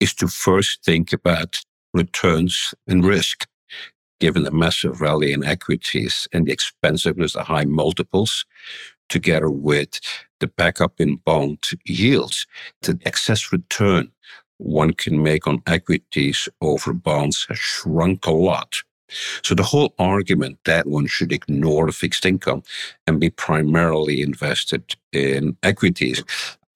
is 0.00 0.14
to 0.14 0.28
first 0.28 0.84
think 0.84 1.12
about 1.12 1.60
returns 1.92 2.74
and 2.86 3.04
risk. 3.04 3.46
Given 4.18 4.44
the 4.44 4.50
massive 4.50 5.02
rally 5.02 5.32
in 5.32 5.44
equities 5.44 6.26
and 6.32 6.46
the 6.46 6.52
expensiveness 6.52 7.34
of 7.36 7.46
high 7.48 7.66
multiples, 7.66 8.46
together 9.08 9.50
with 9.50 10.00
the 10.40 10.46
backup 10.46 11.00
in 11.00 11.16
bond 11.16 11.58
yields, 11.84 12.46
the 12.82 12.98
excess 13.04 13.52
return 13.52 14.10
one 14.58 14.92
can 14.92 15.22
make 15.22 15.46
on 15.46 15.62
equities 15.66 16.48
over 16.60 16.92
bonds 16.92 17.46
has 17.48 17.58
shrunk 17.58 18.26
a 18.26 18.30
lot. 18.30 18.76
So 19.42 19.54
the 19.54 19.62
whole 19.62 19.94
argument 19.98 20.58
that 20.64 20.86
one 20.86 21.06
should 21.06 21.32
ignore 21.32 21.90
fixed 21.92 22.26
income 22.26 22.62
and 23.06 23.20
be 23.20 23.30
primarily 23.30 24.20
invested 24.20 24.96
in 25.12 25.56
equities, 25.62 26.24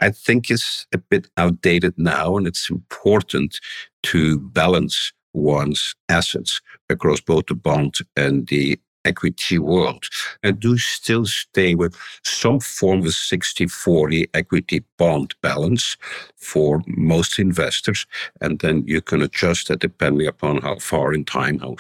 I 0.01 0.11
think 0.11 0.51
is 0.51 0.87
a 0.93 0.99
bit 0.99 1.29
outdated 1.37 1.95
now, 1.99 2.37
and 2.37 2.47
it's 2.47 2.71
important 2.71 3.61
to 4.05 4.39
balance 4.39 5.13
one's 5.33 5.95
assets 6.09 6.61
across 6.89 7.21
both 7.21 7.47
the 7.47 7.55
bond 7.55 7.97
and 8.17 8.47
the 8.49 8.79
equity 9.05 9.59
world. 9.59 10.05
I 10.45 10.51
do 10.53 10.79
still 10.79 11.27
stay 11.27 11.75
with 11.75 11.97
some 12.25 12.61
form 12.61 13.07
of 13.07 13.13
60 13.13 13.67
40 13.67 14.29
equity 14.35 14.85
bond 14.99 15.35
balance 15.43 15.97
for 16.37 16.83
most 16.87 17.39
investors. 17.39 18.07
And 18.41 18.59
then 18.61 18.85
you 18.87 19.01
can 19.01 19.23
adjust 19.23 19.69
that 19.69 19.81
depending 19.81 20.27
upon 20.27 20.63
how 20.63 20.79
far 20.79 21.13
in 21.13 21.25
time, 21.25 21.59
how 21.59 21.77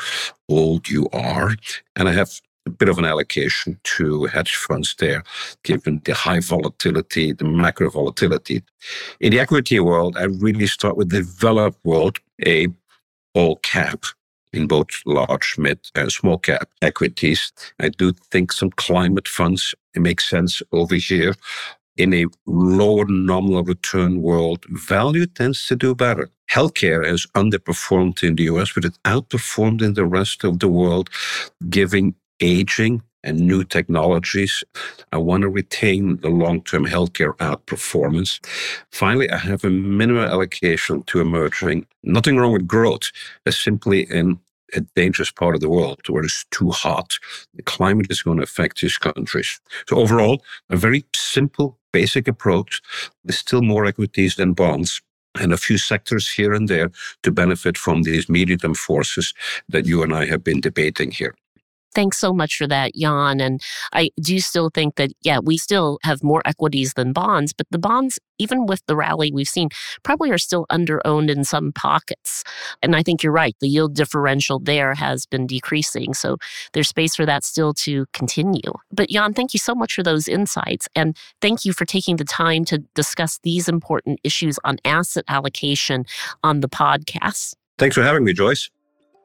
old 0.48 0.88
you 0.88 1.08
are. 1.12 1.54
And 1.96 2.08
I 2.08 2.12
have 2.12 2.40
a 2.66 2.70
bit 2.70 2.88
of 2.88 2.98
an 2.98 3.04
allocation 3.04 3.78
to 3.82 4.24
hedge 4.26 4.54
funds 4.54 4.94
there, 4.98 5.22
given 5.62 6.00
the 6.04 6.14
high 6.14 6.40
volatility, 6.40 7.32
the 7.32 7.44
macro 7.44 7.90
volatility. 7.90 8.62
In 9.20 9.32
the 9.32 9.40
equity 9.40 9.80
world, 9.80 10.16
I 10.16 10.24
really 10.24 10.66
start 10.66 10.96
with 10.96 11.10
the 11.10 11.18
developed 11.18 11.78
world, 11.84 12.18
a 12.46 12.68
all 13.34 13.56
cap 13.56 14.04
in 14.52 14.66
both 14.66 14.88
large, 15.06 15.56
mid, 15.58 15.78
and 15.94 16.10
small 16.10 16.38
cap 16.38 16.68
equities. 16.82 17.52
I 17.80 17.88
do 17.88 18.12
think 18.30 18.52
some 18.52 18.70
climate 18.70 19.28
funds 19.28 19.74
make 19.94 20.20
sense 20.20 20.62
over 20.72 20.94
here. 20.96 21.34
In 21.96 22.14
a 22.14 22.26
lower 22.46 23.04
nominal 23.06 23.62
return 23.62 24.22
world, 24.22 24.64
value 24.70 25.26
tends 25.26 25.66
to 25.66 25.76
do 25.76 25.94
better. 25.94 26.30
Healthcare 26.50 27.06
has 27.06 27.26
underperformed 27.36 28.22
in 28.22 28.36
the 28.36 28.44
US, 28.44 28.72
but 28.72 28.84
it 28.84 28.98
outperformed 29.04 29.82
in 29.82 29.94
the 29.94 30.06
rest 30.06 30.44
of 30.44 30.60
the 30.60 30.68
world, 30.68 31.10
giving 31.68 32.14
aging 32.40 33.02
and 33.24 33.40
new 33.40 33.64
technologies. 33.64 34.64
I 35.12 35.18
want 35.18 35.42
to 35.42 35.48
retain 35.48 36.18
the 36.18 36.30
long 36.30 36.62
term 36.62 36.86
healthcare 36.86 37.36
outperformance. 37.36 38.44
Finally, 38.90 39.30
I 39.30 39.38
have 39.38 39.64
a 39.64 39.70
minimum 39.70 40.24
allocation 40.24 41.02
to 41.04 41.20
emerging. 41.20 41.86
Nothing 42.02 42.36
wrong 42.36 42.52
with 42.52 42.66
growth, 42.66 43.10
but 43.44 43.54
simply 43.54 44.02
in 44.10 44.38
a 44.74 44.80
dangerous 44.94 45.30
part 45.30 45.54
of 45.54 45.60
the 45.60 45.68
world 45.68 46.00
where 46.08 46.22
it's 46.22 46.46
too 46.50 46.70
hot. 46.70 47.14
The 47.54 47.62
climate 47.62 48.06
is 48.10 48.22
going 48.22 48.36
to 48.36 48.44
affect 48.44 48.80
these 48.80 48.98
countries. 48.98 49.60
So, 49.88 49.96
overall, 49.96 50.42
a 50.68 50.76
very 50.76 51.04
simple, 51.14 51.78
basic 51.92 52.28
approach. 52.28 52.80
There's 53.24 53.38
still 53.38 53.62
more 53.62 53.84
equities 53.86 54.36
than 54.36 54.52
bonds 54.52 55.02
and 55.38 55.52
a 55.52 55.56
few 55.56 55.78
sectors 55.78 56.28
here 56.28 56.52
and 56.52 56.68
there 56.68 56.90
to 57.22 57.30
benefit 57.30 57.78
from 57.78 58.02
these 58.02 58.28
medium 58.28 58.74
forces 58.74 59.32
that 59.68 59.86
you 59.86 60.02
and 60.02 60.14
I 60.14 60.26
have 60.26 60.42
been 60.42 60.60
debating 60.60 61.10
here. 61.10 61.34
Thanks 61.94 62.18
so 62.18 62.32
much 62.32 62.56
for 62.56 62.66
that, 62.68 62.94
Jan. 62.94 63.40
And 63.40 63.60
I 63.92 64.10
do 64.20 64.38
still 64.40 64.70
think 64.70 64.96
that, 64.96 65.10
yeah, 65.22 65.38
we 65.38 65.56
still 65.56 65.98
have 66.02 66.22
more 66.22 66.42
equities 66.44 66.94
than 66.94 67.12
bonds, 67.12 67.52
but 67.52 67.66
the 67.70 67.78
bonds, 67.78 68.18
even 68.38 68.66
with 68.66 68.84
the 68.86 68.96
rally 68.96 69.32
we've 69.32 69.48
seen, 69.48 69.68
probably 70.02 70.30
are 70.30 70.38
still 70.38 70.66
under 70.70 71.04
owned 71.06 71.30
in 71.30 71.44
some 71.44 71.72
pockets. 71.72 72.44
And 72.82 72.94
I 72.94 73.02
think 73.02 73.22
you're 73.22 73.32
right. 73.32 73.56
The 73.60 73.68
yield 73.68 73.94
differential 73.94 74.58
there 74.58 74.94
has 74.94 75.26
been 75.26 75.46
decreasing. 75.46 76.14
So 76.14 76.36
there's 76.72 76.88
space 76.88 77.16
for 77.16 77.26
that 77.26 77.44
still 77.44 77.74
to 77.74 78.06
continue. 78.12 78.72
But 78.92 79.08
Jan, 79.08 79.34
thank 79.34 79.52
you 79.52 79.58
so 79.58 79.74
much 79.74 79.94
for 79.94 80.02
those 80.02 80.28
insights. 80.28 80.88
And 80.94 81.16
thank 81.40 81.64
you 81.64 81.72
for 81.72 81.84
taking 81.84 82.16
the 82.16 82.24
time 82.24 82.64
to 82.66 82.78
discuss 82.94 83.38
these 83.42 83.68
important 83.68 84.20
issues 84.24 84.58
on 84.64 84.78
asset 84.84 85.24
allocation 85.28 86.04
on 86.42 86.60
the 86.60 86.68
podcast. 86.68 87.54
Thanks 87.78 87.96
for 87.96 88.02
having 88.02 88.24
me, 88.24 88.32
Joyce. 88.32 88.70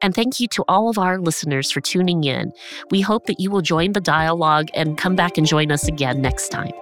And 0.02 0.14
thank 0.14 0.40
you 0.40 0.48
to 0.48 0.64
all 0.68 0.88
of 0.88 0.98
our 0.98 1.18
listeners 1.18 1.70
for 1.70 1.80
tuning 1.80 2.24
in. 2.24 2.52
We 2.90 3.00
hope 3.00 3.26
that 3.26 3.40
you 3.40 3.50
will 3.50 3.62
join 3.62 3.92
the 3.92 4.00
dialogue 4.00 4.68
and 4.74 4.98
come 4.98 5.16
back 5.16 5.38
and 5.38 5.46
join 5.46 5.70
us 5.72 5.88
again 5.88 6.20
next 6.20 6.48
time. 6.50 6.72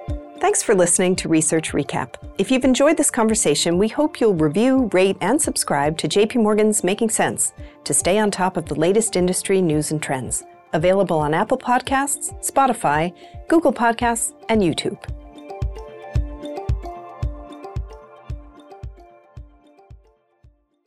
Thanks 0.40 0.62
for 0.62 0.74
listening 0.74 1.16
to 1.16 1.28
Research 1.28 1.72
Recap. 1.72 2.16
If 2.36 2.50
you've 2.50 2.64
enjoyed 2.64 2.98
this 2.98 3.10
conversation, 3.10 3.78
we 3.78 3.88
hope 3.88 4.20
you'll 4.20 4.34
review, 4.34 4.90
rate, 4.92 5.16
and 5.22 5.40
subscribe 5.40 5.96
to 5.98 6.08
JP 6.08 6.42
Morgan's 6.42 6.84
Making 6.84 7.08
Sense 7.08 7.54
to 7.84 7.94
stay 7.94 8.18
on 8.18 8.30
top 8.30 8.56
of 8.56 8.66
the 8.66 8.74
latest 8.74 9.16
industry 9.16 9.62
news 9.62 9.90
and 9.90 10.02
trends. 10.02 10.44
Available 10.74 11.18
on 11.18 11.32
Apple 11.32 11.56
Podcasts, 11.56 12.34
Spotify, 12.44 13.14
Google 13.48 13.72
Podcasts, 13.72 14.34
and 14.48 14.60
YouTube. 14.60 14.98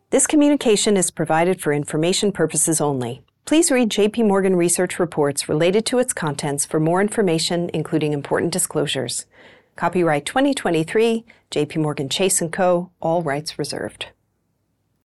This 0.10 0.26
communication 0.26 0.96
is 0.96 1.12
provided 1.12 1.60
for 1.60 1.74
information 1.74 2.32
purposes 2.32 2.80
only. 2.80 3.24
Please 3.44 3.70
read 3.70 3.90
JP 3.90 4.26
Morgan 4.26 4.56
research 4.56 5.00
reports 5.00 5.50
related 5.50 5.86
to 5.88 6.00
its 6.00 6.14
contents 6.14 6.66
for 6.66 6.80
more 6.80 7.02
information, 7.02 7.70
including 7.74 8.14
important 8.14 8.54
disclosures. 8.54 9.26
Copyright 9.76 10.26
2023, 10.26 11.26
JP 11.52 11.82
Morgan 11.82 12.08
Chase 12.08 12.42
& 12.48 12.52
Co., 12.54 12.90
all 13.02 13.22
rights 13.22 13.60
reserved. 13.60 14.08